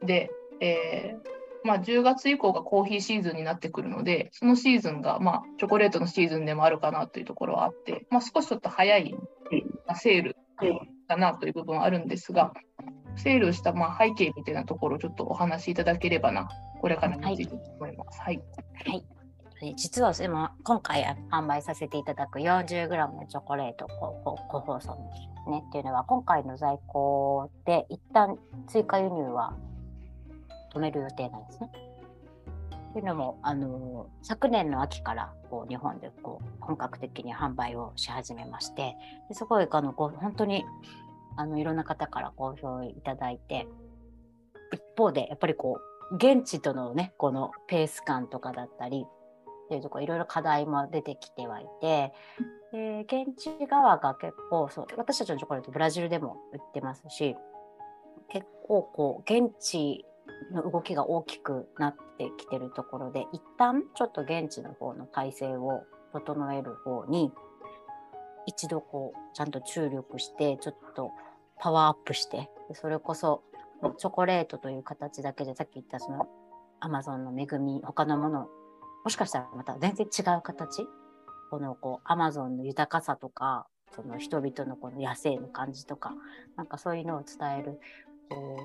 [0.03, 1.37] で、えー
[1.67, 9.13] まあ、10月以降がコーヒーシーズンになってくるので、そのシーズンが、まあ、チョコレートのシーズンでもあるかなというところはあって、まあ、少しちょっと早い、
[9.87, 10.37] まあセール
[11.09, 12.53] かなという部分はあるんですが、
[13.17, 16.49] セールしたまあ背景みたいなところをちょっとお話しいただければな、
[16.81, 18.21] これからについてと思います。
[18.21, 18.41] はい。
[18.87, 19.05] はい。
[19.05, 19.16] え
[19.77, 24.91] 実はでも今回販売させていただく 40g のチョコレート個個包装
[25.47, 28.37] のねっていうのは今回の在庫で一旦
[28.67, 29.57] 追加輸入は
[30.75, 31.71] 止める予定なんですね。
[32.91, 38.97] っていうのもあの昨年の秋からこう日本でこう本格的に販売をし始めまして
[39.29, 40.65] ですごいあのこう本当に
[41.37, 43.67] あのいろんな方から好評いただいて
[44.73, 45.79] 一方でやっぱりこ
[46.11, 49.05] う現地とのねこのペース感とかだったり
[49.67, 52.13] っていうところいろいろ課題も出てきてはいて
[52.73, 57.37] で現地側が結構そう私たちのチョコレートブラジルでも売ってますし
[58.29, 60.05] 結構こう現地
[60.53, 67.33] の動きが大きくなってきてるところで一旦ちょっと現地の方の体制を整える方に
[68.47, 71.11] 一度こうちゃんと注力してちょっと
[71.59, 73.43] パワーアップしてでそれこそ
[73.99, 76.29] チョコレートという形だけでさっき言ったその
[76.81, 78.49] アマゾンの恵み他のもの
[79.07, 80.85] もしかしたらまた全然違う形？
[81.49, 86.13] このこうアマゾンの豊かさとかその人々のこの野生の感じとか
[86.57, 87.79] なんかそういうのを伝える
[88.29, 88.59] こ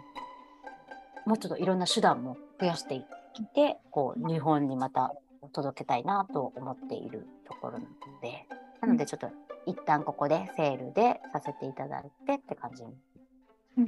[1.28, 5.14] うもうちょっといろんな手段も増やしていってこう日本にまた
[5.54, 7.86] 届けたいなと思っているところなの
[8.24, 8.48] で。
[8.82, 9.30] なのでちょっと
[9.68, 12.96] 一旦ここでセールでさせていただいてって感じに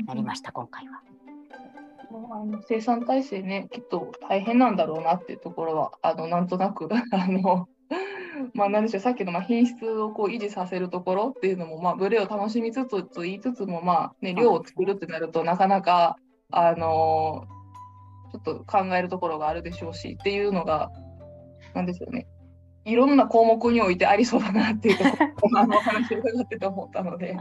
[0.06, 1.02] なりました、今回は。
[2.12, 7.68] あの生産体制ね、きっと大変なんだろうなっていうところは、あのなんとなく、 あの
[8.54, 16.18] まあ、なんでしょう、さっきのまあ品質をこう維持させるところっていうのも、まあ、ブレを楽しみつつと言いつつも、まあね、量を作るってなるとなかなか、
[16.52, 17.46] あの
[18.32, 20.92] ちょっと考えるところがあるでしょうしっていうのが、
[21.74, 22.28] なんでしょうね。
[22.86, 27.38] いろんな項目においてありそうだなっていうところあのお話を伺ってて思ったので。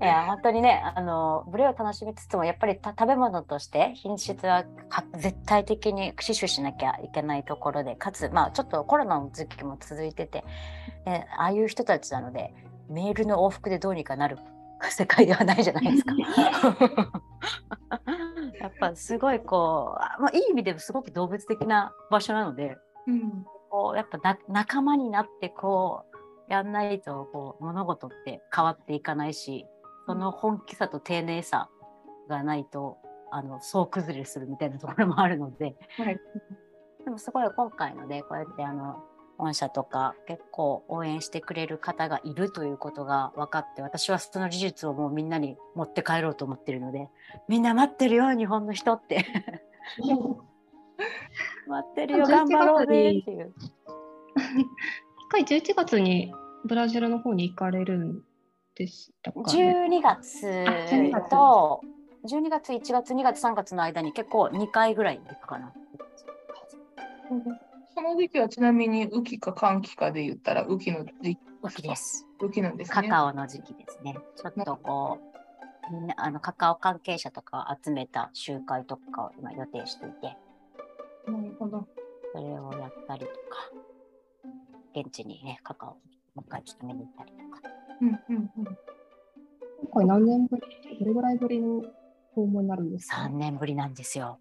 [0.00, 10.44] いや本当にねあのブレを楽しみつつもやっぱりた食べ物として品質はか絶対的に死守しなきゃいけないところでかつまあちょっとコロナの時期も続いてて、
[11.06, 12.52] ね、ああいう人たちなので
[12.90, 14.36] メールの往復でどうにかなる
[14.90, 16.14] 世界ではないじゃないですか。
[18.60, 22.76] やっぱすごいこう、まあ、いい意味でもすごく動物的な場所なので
[23.06, 26.04] うんこうやっぱな仲間になってこ
[26.48, 29.66] うやんないとこう物事って変わっていかないし
[30.06, 31.68] その本気さと丁寧さ
[32.28, 32.98] がないと
[33.30, 35.76] あの総崩れするみたいなところもあるので。
[35.98, 36.20] はい。
[37.04, 39.04] でもすごい今回のでこうやってあの
[39.38, 47.08] 御社とか結構応援してくれる方がいるということが分かって私はその技術をもうみんなに持って帰ろうと思ってるので
[47.48, 49.26] みんな待ってるよ日本の人って。
[51.68, 53.54] 待ってるよ11頑張ろうねっていう。
[54.36, 56.32] 一回11月に
[56.64, 58.22] ブラジルの方に行かれるん
[58.76, 59.88] でしたかね。
[59.88, 61.80] 12月12月と
[62.24, 65.72] 12月1月2月3月の間に結構2回ぐらい行くかな。
[67.94, 72.26] その時期はちなみに雨季か寒季かで言ったら雨季の時期大きいです。
[72.40, 72.94] 雨季なんですね。
[72.94, 74.14] カカオの時期ですね。
[74.36, 75.18] ちょっとこ
[75.90, 80.36] うみんなあのカカオ関係者とかを集めた集会とかを今予定していて、
[81.30, 81.88] なるほど。
[82.34, 83.32] それをやったりとか、
[84.94, 85.92] 現地にね、カカオを
[86.34, 87.85] もう一回ちょっと見に行ったりとか。
[88.00, 88.50] うんうんうん。
[88.64, 88.76] 今
[89.94, 90.62] 回何年ぶり、
[90.98, 91.82] どれぐらいぶりの
[92.34, 94.38] 訪問になるんですか？3年ぶりなんですよ。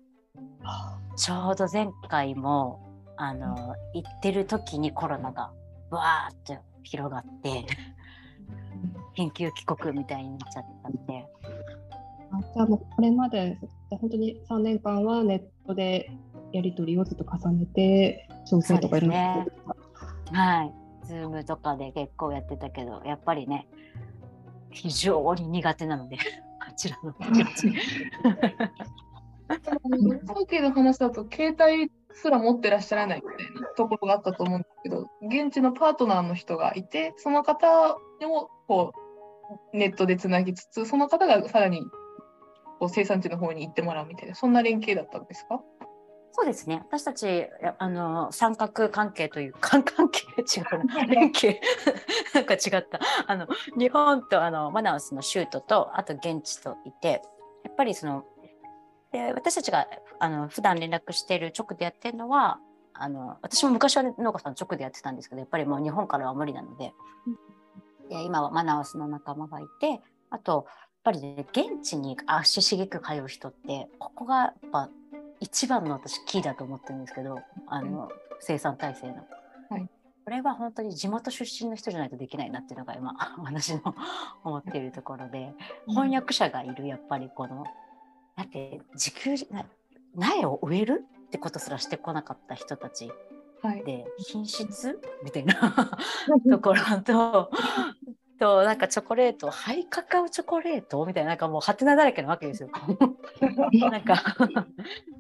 [1.16, 2.82] ちょうど前回も
[3.18, 5.52] あの行ってる時にコロナが
[5.90, 7.66] わーっと広がって
[9.16, 11.26] 緊急帰国みたいになっちゃったんで。
[12.32, 13.58] あじゃあもうこれまで
[13.90, 16.12] 本当に3年間はネットで
[16.52, 20.74] やり取りをずっと重ねて調整とかいろいろはい
[21.06, 23.68] ズームとかで結構やってたけどやっぱりね
[24.72, 26.18] 非常に苦手なので
[26.60, 27.14] あちらの。
[27.14, 27.72] 人たち
[29.48, 37.98] さっきの話だと、携帯すら持ってらっしゃらないみたいなところがあったと思うんですけど、現地のパートナーの人がいて、その方を
[38.68, 38.94] こ
[39.74, 41.84] うネットでつなぎつつ、その方がさらに
[42.80, 45.62] こう生産地の方に行ってもらうみたいな、そんな連携だったんですか？
[46.38, 46.84] そうですね。
[46.86, 51.06] 私たち、やあの、三角関係という、関 関係違うな。
[51.06, 51.62] 連携。
[52.36, 53.00] なんか違った。
[53.26, 57.22] あの、日本とあのマナウスの州都と、あと現地といて、
[57.64, 58.26] やっぱりその、
[59.14, 59.88] で私たちが
[60.20, 62.60] あの普段連絡している直でやってるのは、
[62.92, 66.94] あの私も昔は農家さん直でやってたんですけど、やっぱりもう日本からは無理なので、
[68.10, 74.90] で今はマナウスの仲間がいて、あと、やっぱりね、現地に足しげく通う人って、ここがやっぱ
[75.40, 78.10] 一番の私キーだと思ってるんですけどあの、
[78.40, 79.26] 生産体制の、
[79.70, 79.90] はい。
[80.26, 83.14] これは本当に地元出身の人じゃないとできないなっていうのが今
[83.46, 83.82] 私の
[84.44, 85.54] 思っているところで
[85.88, 87.64] 翻訳者がいるやっぱりこの
[88.36, 89.66] だって自給な
[90.16, 93.12] 苗を植えるってことすらしてこなかった人たち
[93.62, 93.84] はい。
[93.84, 95.00] で品質？
[95.24, 95.54] みたいな
[96.50, 97.52] ところと
[98.40, 101.06] となんかチョコレートハイカカオチョコレート？
[101.06, 102.70] みたいななんかもうハテナだらけなわけですよ。
[103.92, 104.36] なんか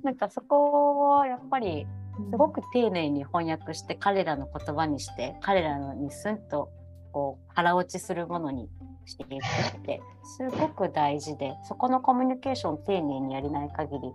[0.05, 1.87] なんかそこをやっぱり
[2.31, 6.69] すごく丁寧に翻訳して彼らの言葉にして彼らのにスンと
[7.11, 8.69] こう腹落ちするものに
[9.05, 10.01] していくって
[10.37, 14.13] すごく大事でそこのコミュニケーションを丁寧にやりない限り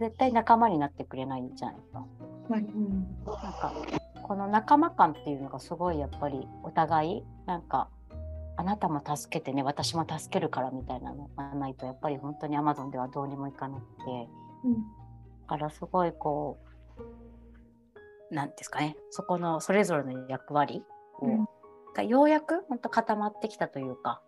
[0.00, 2.06] 絶対仲間になってくれないじゃないか。
[2.48, 2.62] はい。
[2.62, 2.68] な
[3.32, 3.74] んか
[4.22, 7.88] この仲間感っていうのがすごいやっぱりお互いなんか
[8.56, 14.28] あなたも助けてね私も助けるからみたいなのがないとやっぱり本当に Amazon ではどうにもいかなくて
[15.42, 16.58] だからすごいこ
[18.30, 20.82] うなんですかねそこのそれぞれの役割
[21.20, 21.48] を、うん。
[21.94, 24.20] がようやく本当固まってきたというか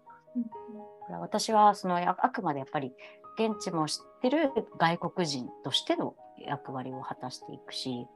[1.03, 2.93] だから私はそのああくまでやっぱり
[3.39, 8.07] 現地も知ってる外国人としての役割を果たしていくし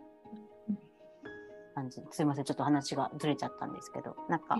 [1.74, 4.58] 感じすいませんちょっと話がずれちゃったんですけどなんか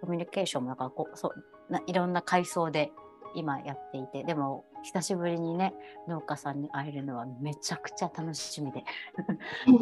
[0.00, 2.92] コミュニケーションもなんかこうそうないろんな階層で
[3.34, 5.74] 今やっていてでも久しぶりにね
[6.08, 8.84] 農家さんに会えるのはめちゃくちゃ楽しみで。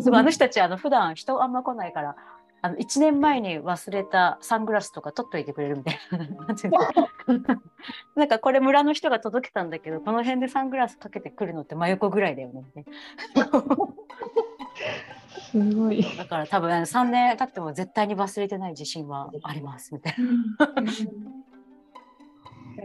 [0.03, 2.17] すごいあの人たちあの普段人あんま来ないから
[2.61, 6.19] あの1年前に忘れたサングラスとか取っといてくれるみたいな。
[8.17, 12.65] なん かこれ村の人が届けたんだけどこの辺でサングラスかけてくるのって真横ぐらいだよね
[15.53, 16.03] すごい。
[16.17, 20.67] だから多分3年経っても絶対に忘れてない自信はありますみたいな。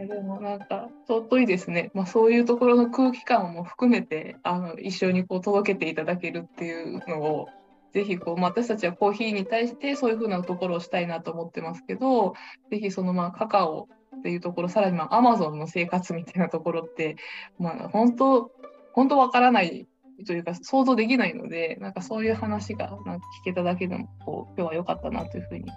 [0.06, 7.48] でもなんか尊いですね、まあ、そういうところの空気感も含めてあの一緒にこう届けていただけるっていうのを
[7.92, 12.34] ぜひこう、まあ、私たちはコーヒーに対してそういうふうなところをしたいなと思ってますけど
[12.70, 17.16] ぜひそのまあカカオっていうところさらにまあアマゾンの生活みたいなところって、
[17.58, 18.50] まあ、本当
[18.92, 19.86] 本当わからない
[20.26, 25.70] というか想像できないのでなんかそういう話がなんか聞けただけでもこう今日は良かったなというふうに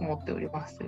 [0.00, 0.78] 思っております。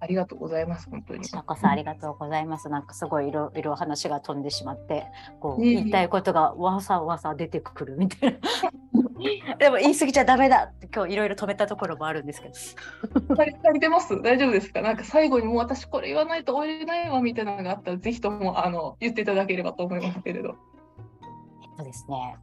[0.00, 1.24] ありがとうございます本当にこ。
[1.26, 2.68] ちらこそありがとうございます。
[2.68, 5.06] なんかすごいいろいろ話が飛んでしまって、
[5.40, 8.38] こう言いたいことがわさわさ出てくるみたいな。
[9.58, 12.54] でも言い過ぎちゃダメだって今日いろいろ止めたところもあるんですけど。
[12.54, 14.80] 足りてます大丈夫ですか？
[14.82, 20.50] なんか最後にもう私これ言わないと終えれないわみたいなのがあったらぜひともあの言っていただければと思いますけれど。
[20.50, 22.36] えっとですね、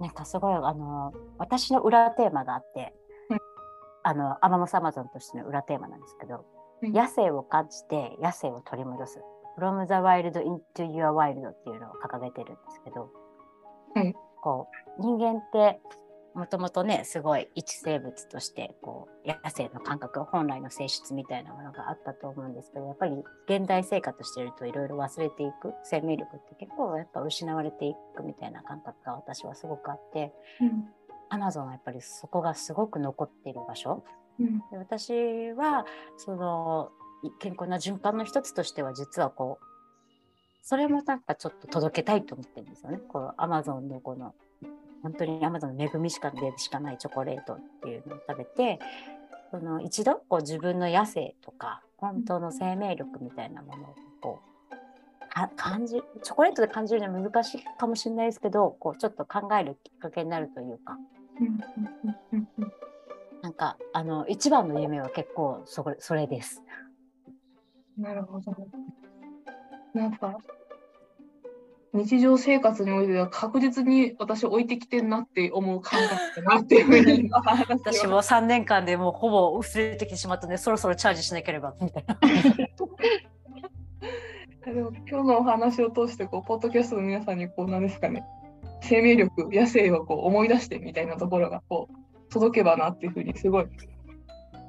[0.00, 2.92] なんかすごいあの私の裏テーマがあって、
[3.28, 3.38] うん
[4.02, 9.20] あのアマモスアマゾンとしての裏テーマなんですけど、うん野生を感じて野生を取り戻す。
[9.58, 13.10] From the wild into your wild っていうのを掲げてるんですけど、
[13.94, 14.14] はい。
[14.42, 14.68] こ
[14.98, 15.80] う人間って
[16.34, 23.12] もともとねすごい一生物としてこう野生の感覚本来の性質みたいなものがあったと思うんですけどやっぱり
[23.48, 30.32] 現代生活してるといろいろ忘れていく生命力って結構やっぱ失われていくみたいな感覚が私はすごくあって
[31.30, 34.04] アマゾンはやっぱりそこがすごく残っている場所。
[34.14, 34.19] うん
[34.70, 35.84] で私は
[36.16, 36.90] その
[37.38, 39.64] 健康な循環の一つとしては実はこう
[40.62, 42.98] それもなんかちょっと届けたいと思ってるんですよね。
[43.08, 44.34] このアマゾンのこの
[45.02, 48.78] 本当にアマゾンの恵みしかでしかないチョコレートっていうのを食べて
[49.50, 60.98] その一度こう自分の野生とか本当の生命力みたいなものをこう感じチョコレートで感じるのは難しいかもしれないですけどこうちょっと考えるきっかけになるというか。
[63.60, 66.62] かあの一番の夢は結構それそれです。
[67.98, 68.56] なるほど。
[69.92, 70.38] なんか
[71.92, 77.28] 日常生活においては確実に私置いてきてんなって思う感覚だなっていうふうに
[77.68, 82.18] 私も3年間でもうほぼ薄れてきてしまったのでそろそろチャージしなければみたいな。
[84.64, 88.24] でも今日のお話を通してこうポッドキャストの皆さんにこうなんですかね
[88.82, 93.66] 生命力野生をこう思い出してみたいなところがこう届けばなっていうふうにすごい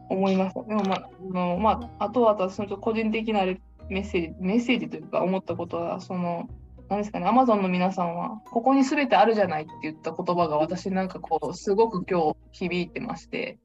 [0.10, 0.64] 思いました。
[0.64, 6.50] でもまあ、あのまあ、あとは私の個人的なメッセージメッセージというか思ったことはその
[6.92, 13.60] 何ですかね、アマゾンの皆さんは、ここに全てあるじゃないって言った言葉が私なんかこう、すごく今日響いてまして、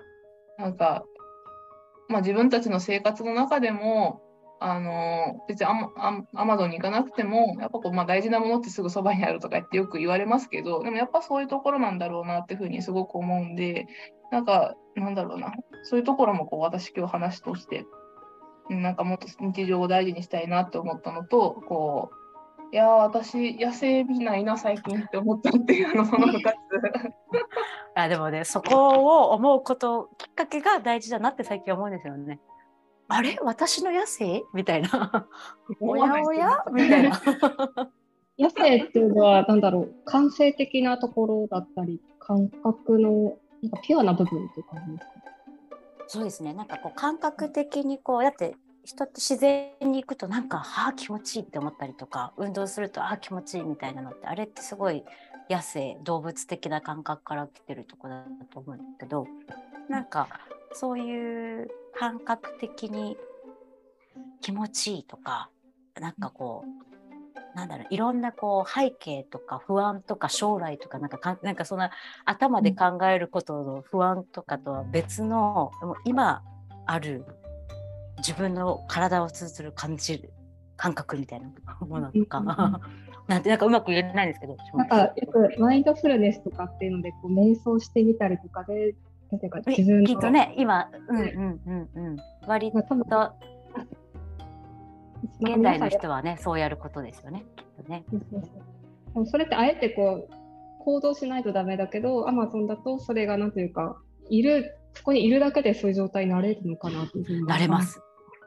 [0.59, 1.05] なんか、
[2.09, 4.23] まあ自分たちの生活の中でも、
[4.59, 5.91] あの別にアマ
[6.35, 13.87] アマゾンに行かなくても、やっぱこう、まあ、大事なものってすぐそばにあるとかってよく言われますけど、でもやっぱそういうところなんだろうなっていうふうにすごく思うんで、
[14.33, 15.53] なんか、なんだろうな、
[15.83, 17.85] そういうところもこう私今日話として、
[18.71, 22.27] なんかもっと日常を大事にしたいなって思ったのと、こう、
[22.73, 26.43] いや私野生見ないな最近って思ったっていうのその2つ
[27.95, 32.41] あでもねそこを思うこときっかけが大事だなって最近思うんですよね。
[33.09, 33.39] あれ？
[33.43, 34.43] 私の野生？
[34.53, 35.27] みたいな。
[35.81, 36.65] おやおや？
[36.73, 37.21] みたいな。
[38.39, 45.13] 野生っていうのは何だろう感性的なところだったり感覚のなんかピュアな部分っていう感じですか？
[46.09, 46.53] そうですね。
[46.53, 48.55] なんかこう感覚的にこうやって
[48.85, 55.03] 人って自然に行くとなんかああ気持ちいいって思ったりとか運動するとああ気持ちいいみたいなのってあれってすごい
[55.49, 59.27] 野生動物的な感覚から来てるとこだと思うんだけど
[59.89, 60.29] なんか
[60.73, 63.17] そういう感覚的に
[64.41, 65.51] 気持ちいいとか
[66.01, 66.87] なんかこう
[67.57, 71.91] なんだろういろんなこう背景とか不安とか将来とかなんかかなんかそんな
[72.27, 76.43] 頭で考えることの不安とかとは別の、も今
[76.85, 77.25] ある
[78.19, 80.33] 自分の体を通ずる感じる
[80.77, 81.51] 感覚みたいな
[81.81, 82.41] ものとか、
[83.27, 88.95] なんてなんかうまく言えないんですけどなんかよくマインドフルネスとかっていうのでこう瞑想してみたりとかで
[89.31, 92.17] なんていうか自分きっとね今うんうんうんうん。
[92.47, 92.79] 割と
[95.41, 98.05] 現代の人はねそうやることですよねきっとね。
[99.27, 100.35] それってあえてこう
[100.85, 103.97] 行動しないとダメだけどアマゾンだとそれがなんていうか
[104.31, 108.01] いるそこにいるだけでそういう状態になれるのかなというふうになれます。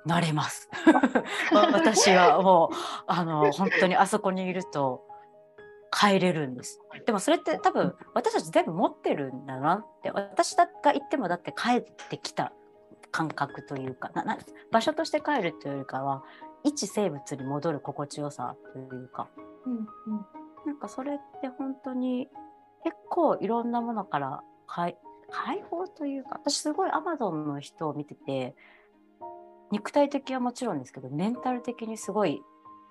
[0.06, 0.70] なれます。
[1.52, 2.76] 私はもう
[3.08, 5.04] あの本当にあそこにいると
[5.92, 6.80] 帰れるんです。
[7.06, 12.54] でもそれって多分私たち全部持ってるんだなって私が行ってもだって帰ってきた
[13.12, 14.38] 感覚というかなな
[14.72, 16.24] 場所として帰るというよりかは
[16.64, 19.28] 一生物に戻る心地よさというか、
[19.66, 19.86] うんうん、
[20.66, 22.28] なんかそれって本当に
[22.84, 24.96] 結構いろんなものから解
[25.70, 28.56] 放というか私すごいアマゾンの人を見てて
[29.72, 32.42] 肉体的はもちろんですけどメンタル的にすごい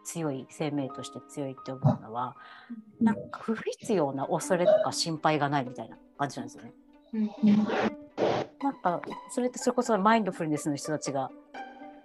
[0.08, 2.34] 強い生命として強いって思うのは
[2.98, 6.72] なんか不必要な恐れとか心配がないみたいな感じなんですよね。
[8.62, 11.30] なんかそれってそれこそマインドフルネスの人たちが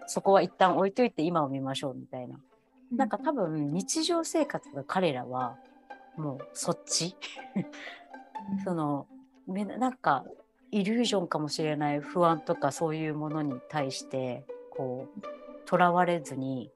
[0.07, 2.37] そこは一旦置いといて今を見ましょうみたいな。
[2.91, 5.55] なんか多分日常生活が彼らは
[6.17, 7.15] もうそっち。
[8.65, 9.07] その
[9.47, 10.25] なんか
[10.71, 15.21] イリュージョンかもしれない不安とかそういうものに対してこう
[15.65, 16.69] とらわれずに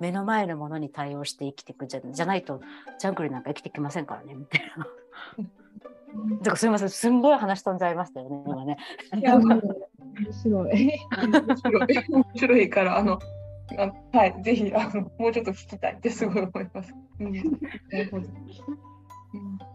[0.00, 2.60] 目の前のものに対応して生きていくじゃじゃないと
[2.98, 4.86] ジャングルなんか生きてきませんからねみたいな。
[6.38, 8.76] だからすみませんすんごい話飛んじゃいましたよね今ね。
[9.16, 9.60] いや面
[10.42, 11.00] 白い。
[11.16, 13.18] 面白い面白いからあの
[13.78, 16.94] あはいぜひあのもうちょっと聞きたいってすごい思います。
[17.20, 17.40] うん、な
[17.98, 18.26] るほど。
[18.26, 19.74] うん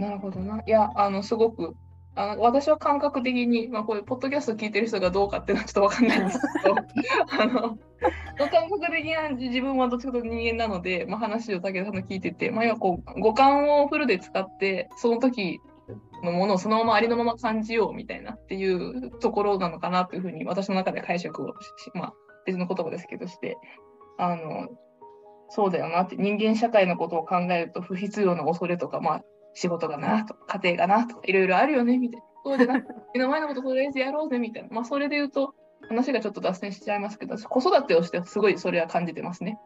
[0.00, 0.62] なるほどな。
[0.66, 1.76] いや、あの、すごく
[2.20, 6.76] あの私は感覚的に、まあ、こういうポッドキャスト聞いてる人がどうかっていうのはちょっと分かんないんですけど
[7.42, 7.78] あの
[8.36, 15.60] 感覚的な自分はどっちかというと人間なので、まあ、話を武田さんの聞いてて、まあ、要はこう五感をフルで使ってその時
[16.22, 21.54] のものをそのままありのまま感じようみたいなっていうところなのかなというふうに私の中で解釈を
[21.94, 22.14] まあ、
[22.44, 23.56] 別の言葉ですけどして
[24.18, 24.68] あの
[25.48, 29.22] そうだよなって人間社会のことを考えると不必要な恐れとか、まあ、
[29.60, 32.82] 仕事がなとか家庭がなとかいろいろあるよねみたいなそうでな
[33.12, 35.54] 目の前のこととりあえずやろうぜみたいなまあそれで言うと
[35.88, 39.58] 話がちょっと脱線しちゃいますけど、子育てをしてすごいそれは感じてますね。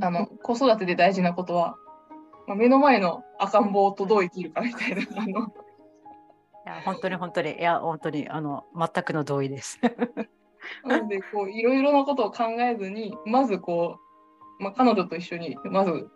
[0.00, 1.76] あの子育てで大事なことは、
[2.46, 5.02] まあ、目の前の赤ん坊とどう生きるかみたいな。
[5.16, 5.46] あの
[6.64, 9.80] いや本当に本当にいや本当にあの全くの同意です。
[10.84, 13.98] なのでこういろいろなことを考えずにまずこ
[14.60, 16.08] う、まあ、彼女と一緒にまず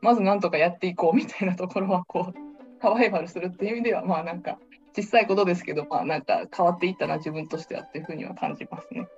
[0.00, 4.58] まずなんとかやっていこうみたいなところはこうサバイバルするっていう意味ではまあなんか
[4.96, 9.08] 小さいことですけどまあなんか変わっていったな自分としてはっていうふうには感じますね。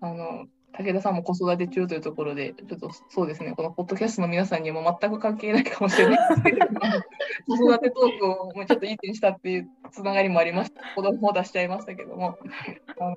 [0.00, 0.46] あの
[0.78, 6.58] 武田さんも子育て中というところで、ちょっとそうですね、このポッドキャストの皆さんにも全く関係ないかもしれないですけど、
[7.48, 10.80] 子育てトークをもうちょっといい点したっていうつながりもありました。
[10.94, 12.38] 子供を出しちゃいましたけども。
[13.00, 13.16] あの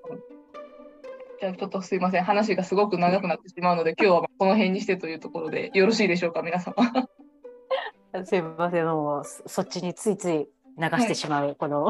[1.42, 6.76] じゃあちょっとすいません、話がすごく長くなってしまうので、 今日はこの辺にしてというところでよろしいでしょうか、皆様。
[8.24, 11.90] すいませんもうそそっちについつい流してしまう、この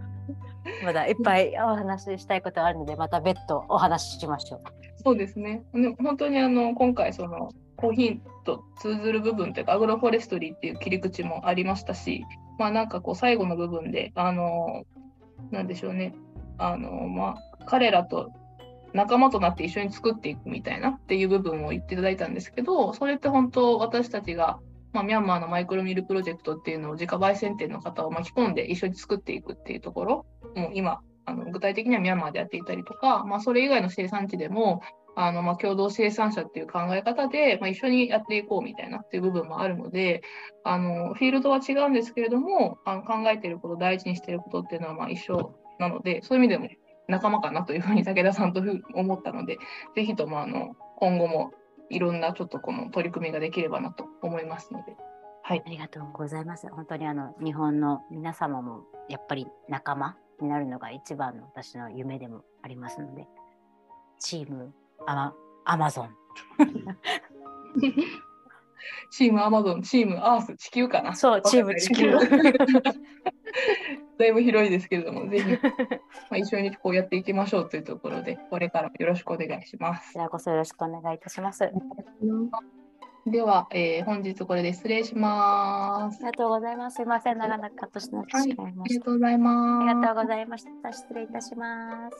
[0.82, 4.62] まだいっぱいお話ししたいことあるのでまた別途お話ししましょう。
[4.96, 5.64] そうですね。
[5.74, 12.24] で本当にあの今回そのコーヒーと通ずる部分というかアグロフォレストリーっていう切り口もありましたし、
[12.58, 14.84] まあなんかこう最後の部分であの
[15.50, 16.14] なんでしょうね。
[16.56, 18.32] あのまあ彼らと
[18.94, 24.58] 仲間となって一緒に作っていくみたいなっていう部分を言っていただいたんですけど、それって本当私たちが
[24.92, 34.80] まあ、ミャンマーのマイクロミルプロジェクトっていうのを自家焙煎店の方を巻き込んで一緒に作っていくっていうところもう今あの具体的にはミャンマーでやっていたりとか、まあ、それ以外の生産地でも
[35.14, 40.22] あのま共同生産者っていう考え方で、まあ、一緒にやっていこうみたいなっていう部分もあるので
[40.64, 46.68] あのフィールドは違うんですけれどもあの考えてること大事にしてることっていうのはま一緒なのでそういう意味でも
[47.08, 48.62] 仲間かなというふうに武田さんと
[48.94, 49.58] 思ったので
[49.96, 51.52] ぜひともあの今後も
[51.90, 54.94] いろんなちょっとこの取り組みができればなと思いますので。
[55.42, 56.68] はい、ありがとうございます。
[56.68, 63.26] 本当にあの日本の皆様もやっぱり仲間になるのが一番の私の夢でもありますので、
[64.20, 64.74] チーム
[65.06, 65.34] アマ
[65.64, 66.14] アマゾン。
[69.10, 71.14] チームアマゾン、チームアース、地球かな。
[71.14, 72.12] そう、チーム地球。
[74.18, 75.58] だいぶ広いですけれども、ぜひ、 ま
[76.32, 80.08] あ、一緒にこうやっていきましょうというところで、これからよろしくお願いします。
[80.08, 81.70] こちらこそよろしくお願いいたします。
[83.26, 86.16] では、えー、本日これで失礼します。
[86.16, 86.96] ありがとうございます。
[86.96, 88.16] すみません、長々カットしてし
[88.56, 88.88] まいました、はい。
[88.88, 89.90] ありがとうございます。
[89.90, 90.92] ありがとうございました。
[90.92, 92.16] 失礼いたします。